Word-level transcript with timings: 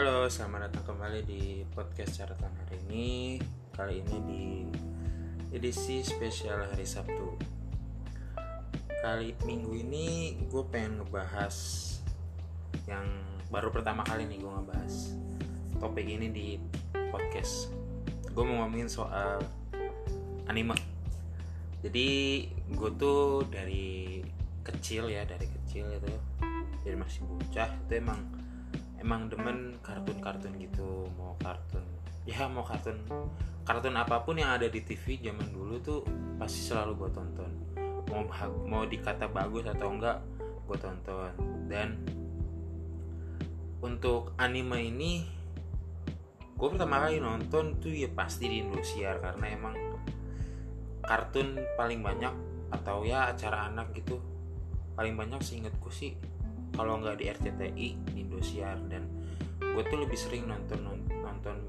Halo, 0.00 0.24
selamat 0.32 0.72
datang 0.72 0.96
kembali 0.96 1.28
di 1.28 1.60
podcast 1.76 2.24
catatan 2.24 2.48
hari 2.56 2.80
ini. 2.88 3.36
Kali 3.68 4.00
ini 4.00 4.16
di 4.24 4.44
edisi 5.52 6.00
spesial 6.00 6.72
hari 6.72 6.88
Sabtu. 6.88 7.36
Kali 9.04 9.36
minggu 9.44 9.76
ini 9.76 10.40
gue 10.48 10.64
pengen 10.72 11.04
ngebahas 11.04 11.52
yang 12.88 13.04
baru 13.52 13.68
pertama 13.68 14.00
kali 14.08 14.24
nih 14.24 14.40
gue 14.40 14.48
ngebahas 14.48 15.20
topik 15.76 16.08
ini 16.08 16.32
di 16.32 16.56
podcast. 17.12 17.68
Gue 18.32 18.40
mau 18.48 18.64
ngomongin 18.64 18.88
soal 18.88 19.44
anime. 20.48 20.80
Jadi 21.84 22.08
gue 22.72 22.90
tuh 22.96 23.44
dari 23.52 24.24
kecil 24.64 25.12
ya, 25.12 25.28
dari 25.28 25.44
kecil 25.44 25.92
itu, 25.92 26.08
dari 26.88 26.96
masih 26.96 27.20
bocah 27.28 27.68
itu 27.84 28.00
emang 28.00 28.39
emang 29.00 29.32
demen 29.32 29.80
kartun-kartun 29.80 30.52
gitu 30.60 31.08
mau 31.16 31.34
kartun. 31.40 31.82
Ya 32.28 32.46
mau 32.46 32.62
kartun 32.62 33.00
kartun 33.64 33.96
apa 33.96 34.24
pun 34.24 34.36
yang 34.36 34.52
ada 34.52 34.66
di 34.68 34.80
TV 34.84 35.20
zaman 35.20 35.48
dulu 35.52 35.80
tuh 35.80 36.00
pasti 36.36 36.60
selalu 36.68 37.06
gue 37.06 37.10
tonton. 37.16 37.52
Mau 38.12 38.22
mau 38.68 38.84
dikata 38.84 39.26
bagus 39.32 39.64
atau 39.66 39.88
enggak 39.88 40.20
gue 40.68 40.78
tonton. 40.78 41.32
Dan 41.66 41.96
untuk 43.80 44.36
anime 44.36 44.92
ini 44.92 45.24
gue 46.60 46.68
pertama 46.68 47.00
kali 47.08 47.24
nonton 47.24 47.80
tuh 47.80 47.88
ya 47.88 48.12
pasti 48.12 48.44
di 48.44 48.60
Indosiar 48.60 49.16
karena 49.24 49.46
emang 49.48 49.72
kartun 51.00 51.56
paling 51.80 52.04
banyak 52.04 52.34
atau 52.68 53.02
ya 53.08 53.32
acara 53.32 53.72
anak 53.72 53.96
gitu 53.96 54.20
paling 54.92 55.16
banyak 55.16 55.40
seingatku 55.40 55.88
sih 55.88 56.12
kalau 56.76 57.00
nggak 57.00 57.16
di 57.16 57.32
RCTI 57.32 57.88
di 58.12 58.19
Indosiar 58.40 58.80
dan 58.88 59.04
gue 59.60 59.84
tuh 59.84 60.00
lebih 60.00 60.16
sering 60.16 60.48
nonton 60.48 60.80
nonton 61.12 61.60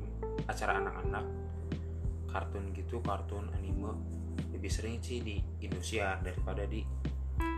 acara 0.48 0.80
anak-anak 0.80 1.28
kartun 2.32 2.72
gitu 2.72 3.04
kartun 3.04 3.52
anime. 3.60 3.92
Lebih 4.56 4.72
sering 4.72 5.04
sih 5.04 5.20
di 5.20 5.36
Indosiar 5.68 6.24
daripada 6.24 6.64
di 6.64 6.80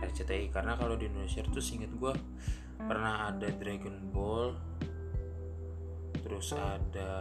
RCTI 0.02 0.50
karena 0.50 0.74
kalau 0.74 0.98
di 0.98 1.06
Indonesia 1.06 1.46
tuh 1.46 1.62
singkat 1.62 1.94
gue 1.94 2.10
pernah 2.74 3.30
ada 3.30 3.46
Dragon 3.54 4.10
Ball 4.10 4.50
terus 6.26 6.50
ada 6.50 7.14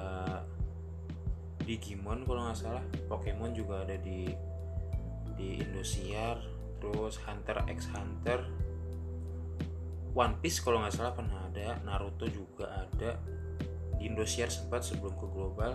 Digimon 1.62 2.26
kalau 2.26 2.50
nggak 2.50 2.58
salah. 2.58 2.82
Pokemon 3.06 3.54
juga 3.54 3.86
ada 3.86 4.02
di 4.02 4.34
di 5.38 5.62
Indosiar 5.62 6.42
terus 6.82 7.22
Hunter 7.22 7.70
x 7.70 7.86
Hunter 7.94 8.63
One 10.14 10.38
Piece 10.38 10.62
kalau 10.62 10.86
nggak 10.86 10.94
salah 10.94 11.14
pernah 11.18 11.50
ada 11.50 11.82
Naruto 11.82 12.30
juga 12.30 12.86
ada 12.86 13.18
di 13.98 14.06
Indosiar 14.06 14.54
sempat 14.54 14.86
sebelum 14.86 15.18
ke 15.18 15.28
global. 15.30 15.74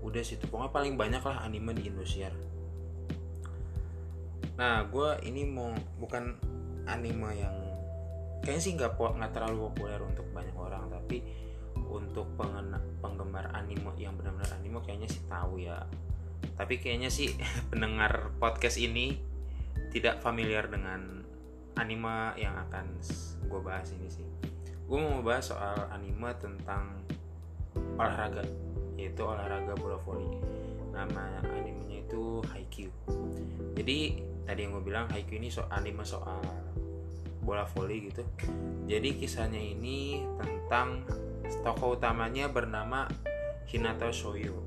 Udah 0.00 0.22
situ 0.24 0.48
pokoknya 0.48 0.72
paling 0.72 0.94
banyak 0.96 1.20
lah 1.20 1.44
anime 1.44 1.76
di 1.76 1.92
Indosiar. 1.92 2.32
Nah 4.56 4.88
gue 4.88 5.08
ini 5.28 5.44
mau 5.44 5.76
bukan 6.00 6.40
anime 6.88 7.30
yang 7.36 7.56
kayaknya 8.40 8.62
sih 8.64 8.72
nggak 8.78 8.96
nggak 8.96 9.32
terlalu 9.34 9.68
populer 9.68 10.00
untuk 10.00 10.24
banyak 10.32 10.56
orang 10.56 10.88
tapi 10.88 11.20
untuk 11.76 12.32
pengena, 12.40 12.80
penggemar 13.04 13.52
anime 13.52 13.92
yang 14.00 14.16
benar-benar 14.16 14.56
anime 14.56 14.80
kayaknya 14.80 15.12
sih 15.12 15.20
tahu 15.28 15.60
ya. 15.60 15.84
Tapi 16.56 16.80
kayaknya 16.80 17.12
sih 17.12 17.36
pendengar 17.70 18.32
podcast 18.40 18.80
ini 18.80 19.20
tidak 19.92 20.24
familiar 20.24 20.64
dengan 20.72 21.25
anime 21.76 22.34
yang 22.40 22.56
akan 22.68 22.96
gue 23.46 23.60
bahas 23.60 23.92
ini 23.92 24.08
sih. 24.08 24.26
Gue 24.86 24.98
mau 24.98 25.20
bahas 25.20 25.52
soal 25.52 25.76
anime 25.92 26.32
tentang 26.40 26.96
olahraga 28.00 28.44
yaitu 28.96 29.20
olahraga 29.22 29.76
bola 29.76 30.00
voli. 30.00 30.40
Nama 30.90 31.44
animenya 31.44 32.08
itu 32.08 32.40
Haikyuu. 32.48 32.92
Jadi 33.76 34.24
tadi 34.48 34.58
yang 34.64 34.72
gue 34.80 34.84
bilang 34.84 35.06
Haikyuu 35.12 35.36
ini 35.36 35.52
soal 35.52 35.68
anime 35.68 36.02
soal 36.02 36.40
bola 37.44 37.68
voli 37.76 38.08
gitu. 38.08 38.24
Jadi 38.88 39.20
kisahnya 39.20 39.60
ini 39.60 40.24
tentang 40.40 41.04
tokoh 41.62 42.00
utamanya 42.00 42.48
bernama 42.48 43.04
Hinata 43.68 44.08
Shoyo. 44.10 44.64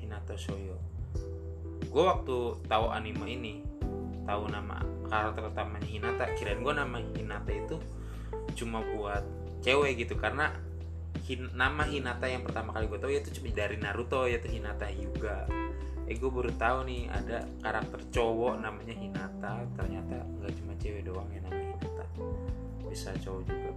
Hinata 0.00 0.34
Shoyo. 0.34 0.80
Gue 1.92 2.04
waktu 2.04 2.56
tahu 2.64 2.86
anime 2.88 3.26
ini 3.28 3.54
tahu 4.24 4.48
nama 4.48 4.80
karakter 5.08 5.42
utamanya 5.48 5.88
Hinata. 5.88 6.24
Kirain 6.36 6.60
gue 6.60 6.74
nama 6.76 6.96
Hinata 7.00 7.50
itu 7.50 7.76
cuma 8.54 8.84
buat 8.84 9.24
cewek 9.64 10.06
gitu. 10.06 10.14
Karena 10.20 10.52
hin, 11.24 11.48
nama 11.56 11.88
Hinata 11.88 12.28
yang 12.28 12.44
pertama 12.44 12.76
kali 12.76 12.86
gue 12.86 13.00
tahu 13.00 13.10
itu 13.10 13.32
cuma 13.40 13.50
dari 13.50 13.76
Naruto 13.80 14.28
yaitu 14.28 14.52
Hinata 14.52 14.86
Hyuga. 14.86 15.48
Eh 16.08 16.16
gue 16.16 16.30
baru 16.32 16.52
tahu 16.56 16.88
nih 16.88 17.08
ada 17.12 17.44
karakter 17.64 18.00
cowok 18.12 18.60
namanya 18.60 18.94
Hinata. 18.94 19.64
Ternyata 19.74 20.16
nggak 20.38 20.52
cuma 20.62 20.72
cewek 20.78 21.02
doang 21.04 21.28
yang 21.32 21.44
namanya 21.48 21.76
Hinata. 21.80 22.04
Bisa 22.88 23.10
cowok 23.18 23.42
juga. 23.48 23.72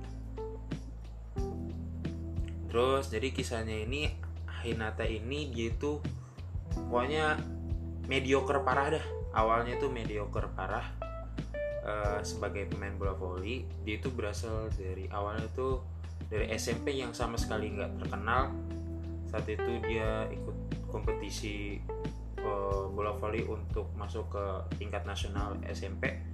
Terus 2.71 3.11
jadi 3.11 3.27
kisahnya 3.35 3.83
ini 3.83 4.07
Hinata 4.61 5.03
ini 5.03 5.51
dia 5.51 5.73
itu 5.73 5.99
pokoknya 6.71 7.35
mediocre 8.07 8.63
parah 8.63 8.95
dah. 8.95 9.05
Awalnya 9.31 9.79
tuh 9.79 9.91
mediocre 9.91 10.47
parah 10.51 11.00
uh, 11.91 12.19
sebagai 12.23 12.71
pemain 12.71 12.95
bola 12.95 13.11
voli 13.11 13.67
dia 13.83 13.99
itu 13.99 14.07
berasal 14.07 14.71
dari 14.79 15.11
awalnya 15.11 15.51
tuh 15.51 15.83
dari 16.31 16.47
SMP 16.55 16.95
yang 16.95 17.11
sama 17.11 17.35
sekali 17.35 17.75
nggak 17.75 18.07
terkenal. 18.07 18.55
Saat 19.27 19.47
itu 19.51 19.83
dia 19.83 20.27
ikut 20.31 20.87
kompetisi 20.87 21.83
uh, 22.39 22.87
bola 22.87 23.11
voli 23.19 23.43
untuk 23.43 23.91
masuk 23.99 24.31
ke 24.31 24.45
tingkat 24.79 25.03
nasional 25.03 25.59
SMP 25.67 26.31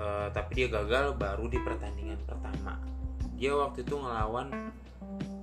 uh, 0.00 0.28
tapi 0.32 0.64
dia 0.64 0.68
gagal 0.72 1.16
baru 1.20 1.44
di 1.48 1.58
pertandingan 1.60 2.20
pertama. 2.24 2.80
Dia 3.36 3.56
waktu 3.56 3.84
itu 3.84 3.96
ngelawan 3.96 4.72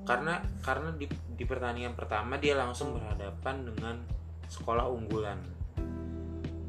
karena 0.07 0.39
karena 0.63 0.89
di, 0.95 1.05
di 1.35 1.43
pertandingan 1.43 1.93
pertama 1.93 2.39
dia 2.39 2.55
langsung 2.55 2.95
berhadapan 2.95 3.67
dengan 3.67 3.95
sekolah 4.47 4.87
unggulan 4.87 5.35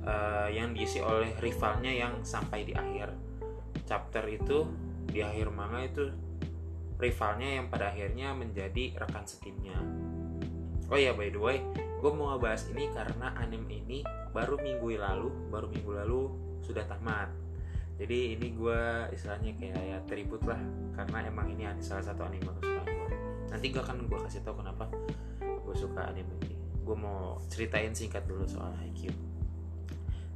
uh, 0.09 0.49
yang 0.49 0.73
diisi 0.73 1.05
oleh 1.05 1.37
rivalnya 1.39 1.93
yang 1.93 2.25
sampai 2.25 2.65
di 2.65 2.73
akhir. 2.73 3.13
Chapter 3.85 4.25
itu 4.29 4.65
di 5.09 5.21
akhir 5.21 5.53
manga 5.53 5.85
itu 5.85 6.09
rivalnya 6.99 7.61
yang 7.61 7.67
pada 7.69 7.93
akhirnya 7.93 8.33
menjadi 8.33 8.97
rekan 8.97 9.25
setimnya. 9.29 9.77
Oh 10.89 10.97
ya 10.97 11.13
by 11.13 11.29
the 11.29 11.41
way 11.41 11.61
gue 11.99 12.11
mau 12.15 12.31
ngebahas 12.31 12.71
ini 12.71 12.89
karena 12.95 13.35
anime 13.37 13.83
ini 13.85 13.99
baru 14.31 14.55
minggu 14.57 14.97
lalu 14.97 15.29
baru 15.53 15.67
minggu 15.69 15.93
lalu 16.05 16.21
sudah 16.65 16.85
tamat. 16.89 17.29
Jadi 17.99 18.39
ini 18.39 18.55
gue 18.55 18.81
istilahnya 19.11 19.59
kayak 19.59 19.83
ya 19.83 19.99
tribut 20.07 20.39
lah 20.47 20.61
karena 20.95 21.27
emang 21.27 21.51
ini 21.51 21.67
salah 21.83 22.07
satu 22.07 22.23
anime 22.23 22.47
kesukaan 22.63 22.87
gue 22.87 23.09
nanti 23.49 23.67
gue 23.73 23.83
akan 23.83 24.07
gue 24.07 24.19
kasih 24.29 24.45
tau 24.47 24.55
kenapa 24.55 24.87
gue 25.43 25.75
suka 25.77 26.07
anime 26.07 26.31
ini. 26.47 26.57
Gue 26.87 26.97
mau 26.97 27.37
ceritain 27.53 27.93
singkat 27.93 28.25
dulu 28.25 28.47
soal 28.49 28.73
Haikyuu 28.81 29.28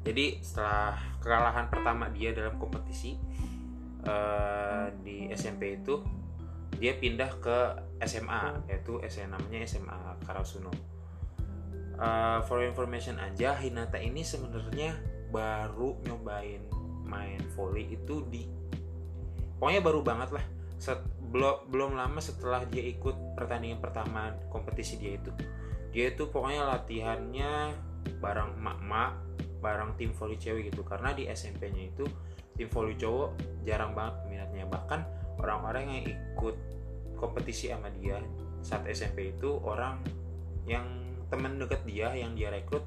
jadi 0.02 0.42
setelah 0.42 0.98
kekalahan 1.22 1.66
pertama 1.70 2.10
dia 2.10 2.34
dalam 2.34 2.58
kompetisi 2.58 3.14
uh, 4.06 4.90
di 5.02 5.30
SMP 5.30 5.78
itu 5.78 6.02
dia 6.82 6.98
pindah 6.98 7.30
ke 7.38 7.58
SMA 8.02 8.66
yaitu 8.66 8.98
SMA 9.06 9.38
namanya 9.38 9.62
SMA 9.62 9.98
Karasuno. 10.26 10.74
Uh, 12.02 12.42
for 12.50 12.58
information 12.66 13.14
aja 13.22 13.54
Hinata 13.54 14.00
ini 14.00 14.26
sebenarnya 14.26 14.98
baru 15.30 16.02
nyobain 16.02 16.66
main 17.06 17.38
volley 17.54 17.94
itu 17.94 18.26
di 18.26 18.42
pokoknya 19.60 19.80
baru 19.84 20.00
banget 20.02 20.34
lah 20.34 20.44
Set, 20.82 20.98
belum 21.30 21.70
belum 21.70 21.94
lama 21.94 22.18
setelah 22.18 22.66
dia 22.66 22.82
ikut 22.82 23.38
pertandingan 23.38 23.78
pertama 23.78 24.34
kompetisi 24.50 24.98
dia 24.98 25.14
itu. 25.14 25.30
Dia 25.94 26.10
itu 26.10 26.26
pokoknya 26.26 26.66
latihannya 26.66 27.70
bareng 28.18 28.58
emak-emak 28.58 29.31
bareng 29.62 29.94
tim 29.94 30.10
volley 30.12 30.36
cewek 30.36 30.74
gitu. 30.74 30.82
Karena 30.82 31.14
di 31.14 31.30
SMP-nya 31.30 31.94
itu 31.94 32.04
tim 32.58 32.68
volley 32.68 32.98
cowok 32.98 33.62
jarang 33.62 33.94
banget 33.94 34.14
peminatnya. 34.26 34.64
Bahkan 34.66 35.00
orang-orang 35.38 35.84
yang 35.88 36.02
ikut 36.10 36.56
kompetisi 37.14 37.70
sama 37.70 37.88
dia 37.94 38.18
saat 38.60 38.82
SMP 38.90 39.32
itu 39.38 39.58
orang 39.62 40.02
yang 40.66 40.84
teman 41.30 41.56
dekat 41.56 41.86
dia 41.86 42.12
yang 42.12 42.34
dia 42.34 42.52
rekrut 42.52 42.84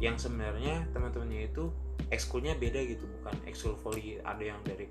yang 0.00 0.16
sebenarnya 0.18 0.86
teman-temannya 0.96 1.50
itu 1.50 1.68
ekskulnya 2.08 2.54
beda 2.56 2.80
gitu. 2.86 3.04
Bukan 3.20 3.34
ekskul 3.50 3.74
volley 3.82 4.22
ada 4.22 4.42
yang 4.42 4.62
dari 4.62 4.86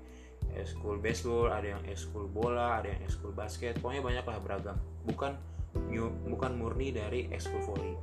ekskul 0.52 1.00
baseball 1.00 1.48
ada 1.48 1.76
yang 1.76 1.82
ekskul 1.88 2.28
bola 2.28 2.84
ada 2.84 2.92
yang 2.92 3.00
ekskul 3.02 3.32
basket. 3.32 3.80
Pokoknya 3.80 4.04
banyak 4.04 4.24
lah 4.28 4.38
beragam. 4.40 4.76
Bukan 5.08 5.32
bukan 6.28 6.52
murni 6.56 6.92
dari 6.92 7.28
ekskul 7.32 7.64
volley 7.64 7.96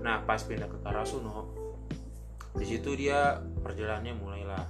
nah 0.00 0.24
pas 0.24 0.40
pindah 0.40 0.68
ke 0.68 0.78
Karasuno 0.80 1.52
di 2.56 2.64
situ 2.66 2.96
dia 2.98 3.38
perjalanannya 3.38 4.14
mulailah. 4.18 4.66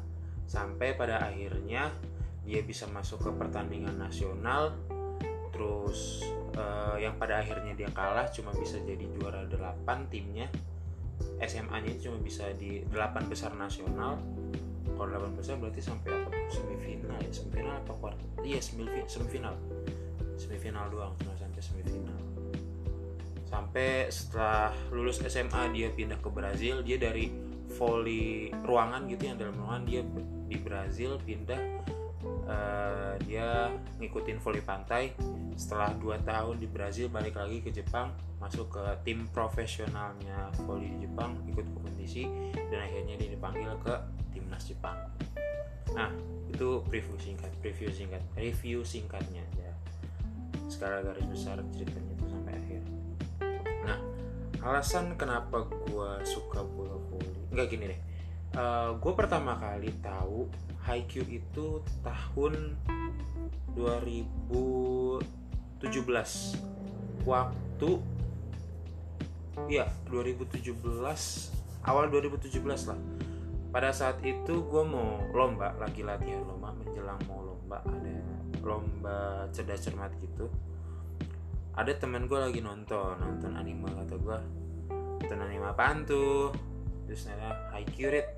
Sampai 0.50 0.98
pada 0.98 1.22
akhirnya 1.22 1.94
dia 2.42 2.60
bisa 2.66 2.90
masuk 2.90 3.24
ke 3.24 3.30
pertandingan 3.36 3.96
nasional. 3.96 4.74
Terus 5.54 6.24
uh, 6.56 6.96
yang 6.96 7.16
pada 7.20 7.40
akhirnya 7.40 7.76
dia 7.76 7.90
kalah 7.92 8.28
cuma 8.32 8.50
bisa 8.56 8.80
jadi 8.82 9.04
juara 9.16 9.46
8 9.46 10.12
timnya. 10.12 10.48
SMA-nya 11.40 12.00
cuma 12.00 12.16
bisa 12.20 12.48
di 12.56 12.84
8 12.88 13.30
besar 13.30 13.52
nasional. 13.56 14.20
Kalau 14.96 15.08
8 15.08 15.38
besar 15.38 15.56
berarti 15.56 15.80
sampai 15.80 16.10
apa? 16.12 16.28
Semifinal 16.52 17.16
ya? 17.20 17.30
Semifinal 17.32 17.74
apa 17.80 17.92
kuarter 17.96 18.30
iya 18.44 18.60
semifinal. 18.60 19.54
Semifinal 20.40 20.88
doang 20.88 21.12
cuma 21.20 21.36
sampai 21.36 21.60
semifinal. 21.60 22.18
Sampai 23.44 24.08
setelah 24.08 24.72
lulus 24.94 25.20
SMA 25.26 25.74
dia 25.74 25.88
pindah 25.90 26.18
ke 26.22 26.30
Brazil 26.30 26.80
dia 26.86 26.96
dari 26.96 27.49
volley 27.80 28.52
ruangan 28.60 29.08
gitu 29.08 29.32
yang 29.32 29.40
dalam 29.40 29.56
ruangan 29.56 29.82
dia 29.88 30.04
di 30.44 30.56
Brazil 30.60 31.16
pindah 31.24 31.80
uh, 32.44 33.14
dia 33.24 33.72
ngikutin 33.96 34.36
volley 34.44 34.60
pantai. 34.60 35.16
Setelah 35.56 35.96
2 35.96 36.24
tahun 36.24 36.56
di 36.60 36.68
Brazil 36.68 37.08
balik 37.08 37.40
lagi 37.40 37.64
ke 37.64 37.72
Jepang 37.72 38.12
masuk 38.40 38.72
ke 38.72 38.84
tim 39.04 39.28
profesionalnya 39.32 40.52
volley 40.64 40.92
di 40.96 41.08
Jepang 41.08 41.36
ikut 41.48 41.64
kompetisi 41.72 42.24
dan 42.52 42.80
akhirnya 42.84 43.16
dia 43.20 43.32
dipanggil 43.32 43.72
ke 43.80 43.94
timnas 44.32 44.64
Jepang. 44.68 44.96
Nah 45.96 46.12
itu 46.48 46.84
preview 46.88 47.16
singkat 47.16 47.52
preview 47.64 47.88
singkat 47.88 48.20
review 48.36 48.82
singkatnya 48.84 49.44
ya 49.56 49.72
sekarang 50.66 51.06
garis 51.06 51.26
besar 51.28 51.56
ceritanya 51.72 52.12
itu 52.16 52.26
sampai 52.28 52.52
akhir. 52.56 52.82
Nah 53.84 53.98
alasan 54.60 55.16
kenapa 55.16 55.64
gue 55.68 56.10
suka 56.24 56.64
bola 56.64 56.96
voli 57.08 57.39
nggak 57.50 57.66
gini 57.70 57.84
deh. 57.90 58.00
Uh, 58.50 58.58
eh, 58.58 58.90
gue 58.98 59.12
pertama 59.14 59.54
kali 59.58 59.94
tahu 60.02 60.50
Haikyuu 60.80 61.28
itu 61.28 61.84
tahun 62.02 62.74
2017 63.76 65.22
waktu 67.28 67.90
iya 69.68 69.86
2017 70.08 70.74
awal 71.86 72.04
2017 72.10 72.90
lah. 72.90 72.98
Pada 73.70 73.94
saat 73.94 74.18
itu 74.26 74.66
gue 74.66 74.82
mau 74.82 75.22
lomba 75.30 75.70
lagi 75.78 76.02
latihan 76.02 76.42
lomba 76.42 76.74
menjelang 76.74 77.20
mau 77.30 77.44
lomba 77.44 77.78
ada 77.86 78.18
lomba 78.66 79.46
cerdas 79.54 79.86
cermat 79.86 80.10
gitu. 80.18 80.50
Ada 81.78 81.94
temen 82.02 82.26
gue 82.26 82.34
lagi 82.34 82.58
nonton 82.64 83.14
nonton 83.20 83.54
anime 83.54 83.86
kata 83.94 84.16
gue 84.18 84.38
nonton 85.22 85.38
anime 85.38 85.70
apaan 85.70 86.02
tuh 86.02 86.50
terus 87.10 87.26
nanya 87.26 87.58
high 87.74 87.90
curate 87.90 88.30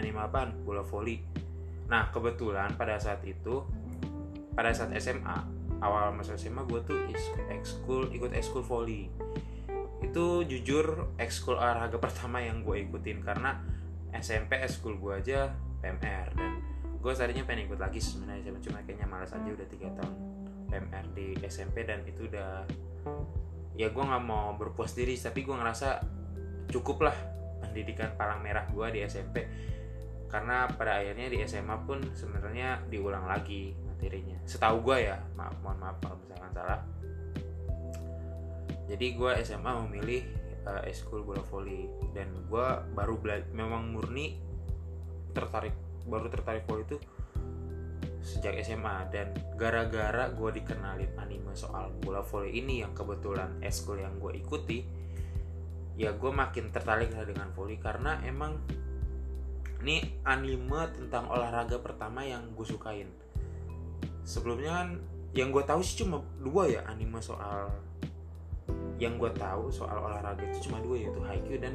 anime 0.00 0.16
apaan? 0.16 0.56
Bola 0.64 0.80
voli. 0.80 1.20
Nah 1.92 2.08
kebetulan 2.08 2.72
pada 2.80 2.96
saat 2.96 3.20
itu 3.28 3.68
pada 4.56 4.72
saat 4.72 4.96
SMA 4.96 5.60
awal 5.84 6.16
masa 6.16 6.40
SMA 6.40 6.64
gue 6.64 6.80
tuh 6.88 6.96
ekskul 7.52 8.08
ikut 8.16 8.32
ekskul 8.32 8.64
volley 8.64 9.12
itu 10.00 10.26
jujur 10.46 11.12
ekskul 11.18 11.58
olahraga 11.58 11.98
pertama 12.04 12.38
yang 12.40 12.62
gue 12.62 12.86
ikutin 12.86 13.20
karena 13.20 13.58
SMP 14.14 14.56
ekskul 14.62 14.96
gue 14.96 15.12
aja 15.18 15.50
PMR 15.82 16.28
dan 16.38 16.52
gue 17.02 17.12
tadinya 17.12 17.42
pengen 17.42 17.66
ikut 17.66 17.80
lagi 17.82 17.98
sebenarnya 17.98 18.54
cuma 18.62 18.78
kayaknya 18.86 19.10
malas 19.10 19.34
aja 19.34 19.50
udah 19.50 19.66
tiga 19.66 19.90
tahun 19.98 20.14
PMR 20.70 21.06
di 21.18 21.26
SMP 21.50 21.82
dan 21.82 22.06
itu 22.06 22.30
udah 22.30 22.62
ya 23.74 23.90
gue 23.90 24.04
nggak 24.04 24.22
mau 24.22 24.54
berpuas 24.54 24.94
diri 24.94 25.18
tapi 25.18 25.42
gue 25.42 25.56
ngerasa 25.56 25.98
cukup 26.70 27.10
lah 27.10 27.16
pendidikan 27.72 28.12
palang 28.20 28.44
merah 28.44 28.68
gue 28.68 28.86
di 28.92 29.00
SMP 29.08 29.48
karena 30.28 30.64
pada 30.68 31.00
akhirnya 31.00 31.28
di 31.28 31.44
SMA 31.44 31.76
pun 31.84 32.00
sebenarnya 32.16 32.80
diulang 32.88 33.28
lagi 33.28 33.76
materinya. 33.84 34.40
Setahu 34.48 34.80
gue 34.80 35.12
ya 35.12 35.20
maaf 35.36 35.56
mohon 35.60 35.76
maaf 35.76 35.96
kalau 36.00 36.16
misalkan 36.24 36.52
salah. 36.56 36.80
Jadi 38.88 39.06
gue 39.12 39.32
SMA 39.44 39.72
memilih 39.84 40.24
uh, 40.64 40.82
eskul 40.88 41.20
bola 41.20 41.44
voli 41.52 41.84
dan 42.16 42.28
gue 42.48 42.66
baru 42.96 43.16
memang 43.52 43.92
murni 43.92 44.40
tertarik 45.36 45.76
baru 46.08 46.28
tertarik 46.28 46.64
voli 46.64 46.84
itu 46.88 46.98
sejak 48.22 48.54
SMA 48.62 49.10
dan 49.10 49.34
gara-gara 49.58 50.30
gue 50.30 50.50
dikenalin 50.62 51.12
anime 51.18 51.52
soal 51.58 51.90
bola 52.00 52.22
voli 52.22 52.54
ini 52.54 52.80
yang 52.80 52.94
kebetulan 52.94 53.58
eskul 53.60 53.98
yang 53.98 54.14
gue 54.22 54.38
ikuti 54.38 55.01
ya 56.02 56.10
gue 56.10 56.32
makin 56.34 56.74
tertarik 56.74 57.14
dengan 57.14 57.54
voli 57.54 57.78
karena 57.78 58.18
emang 58.26 58.58
ini 59.86 60.02
anime 60.26 60.90
tentang 60.98 61.30
olahraga 61.30 61.78
pertama 61.78 62.26
yang 62.26 62.42
gue 62.58 62.66
sukain. 62.66 63.06
Sebelumnya 64.26 64.82
kan 64.82 64.88
yang 65.34 65.54
gue 65.54 65.62
tahu 65.62 65.78
sih 65.78 66.02
cuma 66.02 66.18
dua 66.42 66.66
ya 66.66 66.80
anime 66.90 67.22
soal 67.22 67.70
yang 68.98 69.14
gue 69.18 69.30
tahu 69.34 69.70
soal 69.70 69.98
olahraga 69.98 70.42
itu 70.42 70.70
cuma 70.70 70.82
dua 70.82 70.98
yaitu 70.98 71.20
Haikyuu 71.22 71.58
dan 71.58 71.74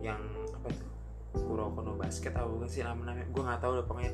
yang 0.00 0.20
apa 0.52 0.68
tuh 0.72 0.88
Kuroko 1.36 1.80
no 1.80 1.96
Basket 1.96 2.32
apa 2.36 2.64
sih 2.68 2.84
nama 2.84 3.00
namanya 3.00 3.28
gue 3.32 3.42
nggak 3.44 3.60
tahu 3.60 3.70
udah 3.80 3.86
pokoknya 3.88 4.12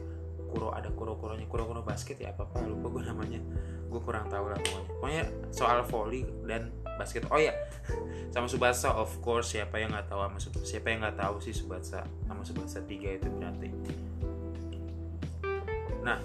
Kuro 0.53 0.69
ada 0.77 0.93
Kuro 0.93 1.17
Kuronya 1.17 1.49
Kuroko 1.49 1.73
no 1.73 1.81
Basket 1.81 2.21
ya 2.21 2.37
apa 2.37 2.45
apa 2.45 2.61
lupa 2.69 2.93
gue 2.93 3.03
namanya. 3.09 3.41
Gue 3.89 4.01
kurang 4.05 4.29
tahu 4.29 4.53
lah 4.53 4.61
pokoknya. 4.61 4.85
Pokoknya 5.01 5.23
soal 5.49 5.81
volley 5.89 6.29
dan 6.45 6.69
basket. 7.01 7.25
Oh 7.33 7.41
ya 7.41 7.57
sama 8.29 8.49
Subasa 8.49 8.93
of 8.93 9.09
course 9.25 9.57
siapa 9.57 9.81
yang 9.81 9.97
nggak 9.97 10.13
tahu 10.13 10.21
sama 10.21 10.39
siapa 10.65 10.87
yang 10.93 11.01
nggak 11.05 11.17
tahu 11.17 11.41
sih 11.41 11.57
Subasa 11.57 12.05
sama 12.29 12.45
Subasa 12.45 12.85
tiga 12.85 13.17
itu 13.17 13.29
berarti. 13.33 13.69
Nah 16.05 16.21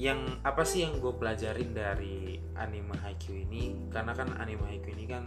yang 0.00 0.40
apa 0.42 0.64
sih 0.64 0.82
yang 0.82 0.96
gue 0.96 1.12
pelajarin 1.12 1.76
dari 1.76 2.40
anime 2.56 2.96
Haikyuu 3.04 3.44
ini? 3.46 3.92
Karena 3.92 4.16
kan 4.16 4.32
anime 4.40 4.64
Haikyuu 4.66 4.96
ini 4.96 5.04
kan 5.06 5.24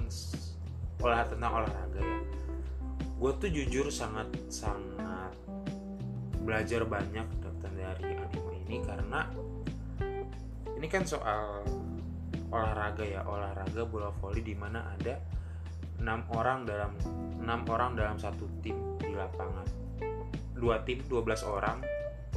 olah 1.03 1.27
tentang 1.29 1.63
olahraga 1.63 2.01
ya. 2.01 2.19
Gue 3.19 3.31
tuh 3.39 3.51
jujur 3.53 3.87
sangat 3.93 4.27
sangat 4.51 5.31
belajar 6.43 6.83
banyak 6.83 7.23
dari 7.71 8.19
anime 8.19 8.53
ini 8.67 8.77
karena 8.83 9.21
ini 10.75 10.87
kan 10.91 11.07
soal 11.07 11.63
olahraga 12.51 13.07
ya 13.07 13.23
olahraga 13.23 13.87
bola 13.87 14.11
voli 14.11 14.43
di 14.43 14.53
mana 14.53 14.93
ada 14.93 15.15
enam 16.03 16.27
orang 16.35 16.67
dalam 16.67 16.91
enam 17.39 17.63
orang 17.71 17.95
dalam 17.95 18.19
satu 18.19 18.49
tim 18.59 18.75
di 18.99 19.15
lapangan. 19.15 19.65
Dua 20.53 20.79
tim 20.83 20.99
12 21.07 21.43
orang 21.47 21.79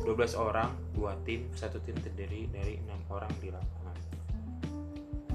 12 0.02 0.36
orang 0.36 0.70
dua 0.92 1.16
tim 1.24 1.48
satu 1.56 1.80
tim 1.80 1.96
terdiri 1.98 2.46
dari 2.52 2.78
enam 2.78 3.00
orang 3.10 3.32
di 3.40 3.48
lapangan. 3.48 3.96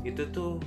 Itu 0.05 0.29
tuh 0.29 0.61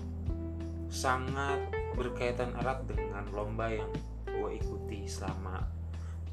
sangat 0.90 1.72
berkaitan 1.94 2.52
erat 2.58 2.84
dengan 2.84 3.24
lomba 3.30 3.70
yang 3.70 3.90
gue 4.26 4.50
ikuti 4.58 5.06
selama 5.06 5.62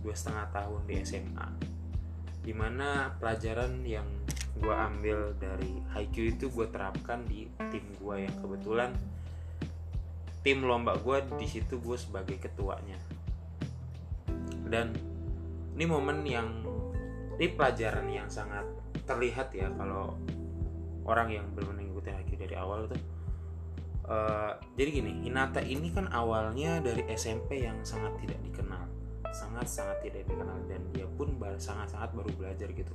dua 0.02 0.14
setengah 0.18 0.50
tahun 0.50 0.82
di 0.90 0.96
SMA 1.06 1.71
di 2.42 2.54
mana 2.58 3.14
pelajaran 3.22 3.86
yang 3.86 4.06
gue 4.58 4.74
ambil 4.74 5.34
dari 5.38 5.82
Haikyuu 5.94 6.38
itu 6.38 6.50
gue 6.50 6.68
terapkan 6.70 7.24
di 7.26 7.48
tim 7.70 7.86
gue 7.98 8.16
yang 8.28 8.36
kebetulan 8.42 8.92
tim 10.42 10.66
lomba 10.66 10.98
gue 10.98 11.22
di 11.38 11.46
situ 11.46 11.78
gue 11.78 11.98
sebagai 11.98 12.42
ketuanya. 12.42 12.98
Dan 14.66 14.94
ini 15.78 15.86
momen 15.86 16.26
yang 16.26 16.50
ini 17.38 17.48
pelajaran 17.54 18.10
yang 18.10 18.30
sangat 18.30 18.66
terlihat 19.06 19.54
ya 19.54 19.70
kalau 19.78 20.18
orang 21.06 21.30
yang 21.34 21.46
belum 21.54 21.78
mengikuti 21.78 22.10
Haikyuu 22.10 22.42
dari 22.42 22.56
awal 22.58 22.90
tuh. 22.90 23.02
Uh, 24.02 24.58
jadi 24.76 25.00
gini 25.00 25.24
Hinata 25.24 25.62
ini 25.62 25.94
kan 25.94 26.10
awalnya 26.10 26.82
dari 26.82 27.06
SMP 27.16 27.64
yang 27.64 27.80
sangat 27.86 28.18
tidak 28.20 28.42
dikenal 28.44 28.91
sangat 29.32 29.68
sangat 29.68 29.98
tidak 30.04 30.28
dikenal 30.28 30.60
dan 30.68 30.82
dia 30.92 31.08
pun 31.16 31.36
sangat 31.58 31.92
sangat 31.92 32.10
baru 32.16 32.32
belajar 32.36 32.70
gitu. 32.72 32.94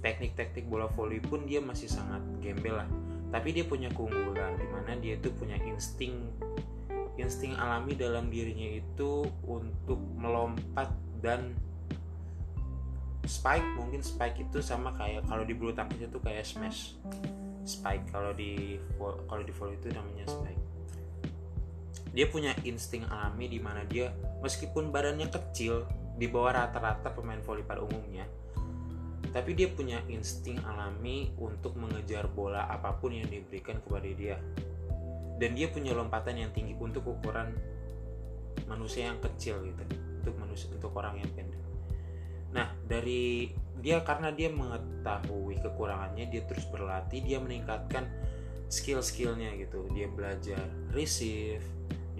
Teknik-teknik 0.00 0.66
bola 0.70 0.88
voli 0.92 1.20
pun 1.20 1.44
dia 1.44 1.60
masih 1.60 1.90
sangat 1.90 2.22
gembel 2.40 2.80
lah. 2.80 2.88
Tapi 3.30 3.54
dia 3.54 3.64
punya 3.64 3.92
keunggulan 3.92 4.58
di 4.58 4.66
mana 4.66 4.98
dia 4.98 5.14
itu 5.14 5.30
punya 5.34 5.54
insting 5.62 6.30
insting 7.20 7.52
alami 7.60 7.92
dalam 7.92 8.32
dirinya 8.32 8.80
itu 8.80 9.28
untuk 9.44 10.00
melompat 10.16 10.88
dan 11.20 11.52
spike 13.28 13.66
mungkin 13.76 14.00
spike 14.00 14.40
itu 14.40 14.64
sama 14.64 14.96
kayak 14.96 15.28
kalau 15.28 15.44
di 15.44 15.52
bulu 15.52 15.76
tangkis 15.76 16.08
itu 16.08 16.18
kayak 16.22 16.42
smash. 16.42 16.96
Spike 17.68 18.08
kalau 18.08 18.32
di 18.32 18.80
kalau 19.28 19.42
di 19.44 19.52
volley 19.52 19.76
itu 19.76 19.92
namanya 19.92 20.24
spike 20.26 20.59
dia 22.10 22.26
punya 22.26 22.52
insting 22.66 23.06
alami 23.06 23.46
di 23.46 23.58
mana 23.62 23.86
dia 23.86 24.10
meskipun 24.42 24.90
badannya 24.90 25.30
kecil 25.30 25.86
di 26.18 26.26
bawah 26.26 26.66
rata-rata 26.66 27.14
pemain 27.14 27.40
volley 27.40 27.64
pada 27.64 27.80
umumnya 27.80 28.26
tapi 29.30 29.54
dia 29.54 29.70
punya 29.70 30.02
insting 30.10 30.58
alami 30.66 31.30
untuk 31.38 31.78
mengejar 31.78 32.26
bola 32.26 32.66
apa 32.66 32.98
pun 32.98 33.14
yang 33.14 33.30
diberikan 33.30 33.78
kepada 33.78 34.10
dia. 34.10 34.36
Dan 35.40 35.56
dia 35.56 35.70
punya 35.70 35.94
lompatan 35.94 36.36
yang 36.36 36.50
tinggi 36.52 36.74
untuk 36.76 37.06
ukuran 37.06 37.54
manusia 38.66 39.08
yang 39.08 39.22
kecil 39.22 39.62
gitu 39.64 39.82
untuk 40.20 40.34
manusia 40.36 40.68
untuk 40.74 40.92
orang 40.98 41.16
yang 41.22 41.30
pendek. 41.32 41.62
Nah 42.52 42.74
dari 42.84 43.54
dia 43.80 44.04
karena 44.04 44.34
dia 44.34 44.52
mengetahui 44.52 45.62
kekurangannya 45.64 46.28
dia 46.28 46.44
terus 46.44 46.68
berlatih 46.68 47.24
dia 47.24 47.40
meningkatkan 47.40 48.04
skill-skillnya 48.68 49.56
gitu. 49.56 49.88
Dia 49.94 50.10
belajar 50.12 50.60
receive 50.92 51.64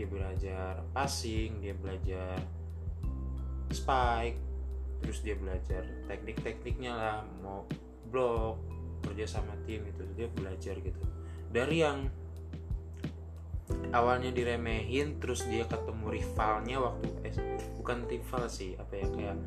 dia 0.00 0.09
belajar 0.09 0.80
passing 0.97 1.61
dia 1.61 1.76
belajar 1.76 2.40
spike 3.69 4.40
terus 5.04 5.21
dia 5.21 5.37
belajar 5.37 5.85
teknik-tekniknya 6.09 6.92
lah 6.97 7.19
mau 7.45 7.69
blok 8.09 8.57
kerja 9.04 9.28
sama 9.28 9.52
tim 9.64 9.85
itu 9.85 10.04
dia 10.16 10.28
belajar 10.28 10.76
gitu. 10.80 11.00
Dari 11.50 11.76
yang 11.80 12.09
awalnya 13.92 14.30
diremehin 14.30 15.19
terus 15.19 15.45
dia 15.49 15.64
ketemu 15.66 16.21
rivalnya 16.21 16.76
waktu 16.80 17.09
eh, 17.26 17.35
bukan 17.80 18.07
rival 18.07 18.45
sih 18.50 18.76
apa 18.76 18.92
ya 18.99 19.07
kayak 19.09 19.38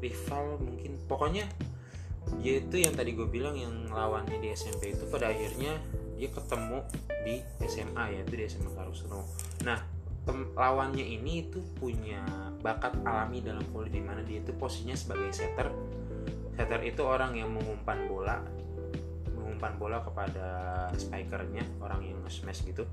rival 0.00 0.44
mungkin 0.60 0.92
pokoknya 1.04 1.44
dia 2.40 2.62
itu 2.62 2.76
yang 2.80 2.94
tadi 2.96 3.12
gue 3.16 3.28
bilang 3.28 3.56
yang 3.56 3.88
lawannya 3.92 4.40
di 4.40 4.52
SMP 4.52 4.96
itu 4.96 5.04
pada 5.08 5.32
akhirnya 5.32 5.76
dia 6.20 6.28
ketemu 6.28 6.84
di 7.24 7.40
SMA 7.64 8.04
yaitu 8.12 8.36
di 8.36 8.44
SMA 8.44 8.70
Karusno. 8.76 9.24
Nah 9.64 9.80
lawannya 10.52 11.00
ini 11.00 11.48
itu 11.48 11.64
punya 11.80 12.20
bakat 12.60 12.92
alami 13.08 13.40
dalam 13.40 13.64
volley 13.72 13.88
di 13.88 14.04
mana 14.04 14.20
dia 14.20 14.44
itu 14.44 14.52
posisinya 14.52 14.92
sebagai 14.92 15.32
setter. 15.32 15.72
Setter 16.60 16.80
itu 16.84 17.00
orang 17.00 17.40
yang 17.40 17.48
mengumpan 17.56 18.04
bola, 18.04 18.36
mengumpan 19.32 19.80
bola 19.80 20.04
kepada 20.04 20.48
spikernya, 20.92 21.64
orang 21.80 22.04
yang 22.04 22.20
smash 22.28 22.68
gitu. 22.68 22.84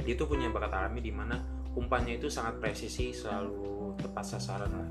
Dia 0.00 0.16
itu 0.16 0.24
punya 0.24 0.48
bakat 0.48 0.72
alami 0.72 1.04
di 1.04 1.12
mana 1.12 1.36
umpannya 1.76 2.16
itu 2.16 2.32
sangat 2.32 2.56
presisi, 2.56 3.12
selalu 3.12 4.00
tepat 4.00 4.24
sasaran 4.24 4.72
lah 4.72 4.88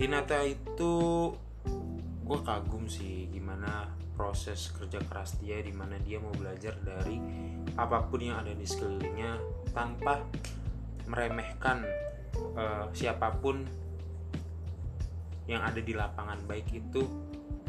Hinata 0.00 0.40
itu 0.48 0.92
gue 2.30 2.46
kagum 2.46 2.86
sih 2.86 3.26
gimana 3.34 3.90
proses 4.14 4.70
kerja 4.70 5.02
keras 5.02 5.34
dia 5.42 5.58
di 5.66 5.74
mana 5.74 5.98
dia 5.98 6.22
mau 6.22 6.30
belajar 6.30 6.78
dari 6.78 7.18
apa 7.74 8.06
pun 8.06 8.22
yang 8.22 8.38
ada 8.38 8.54
di 8.54 8.62
sekelilingnya 8.62 9.34
tanpa 9.74 10.22
meremehkan 11.10 11.82
uh, 12.54 12.86
siapa 12.94 13.34
pun 13.34 13.66
yang 15.50 15.58
ada 15.58 15.82
di 15.82 15.90
lapangan. 15.90 16.38
Baik 16.46 16.70
itu 16.70 17.02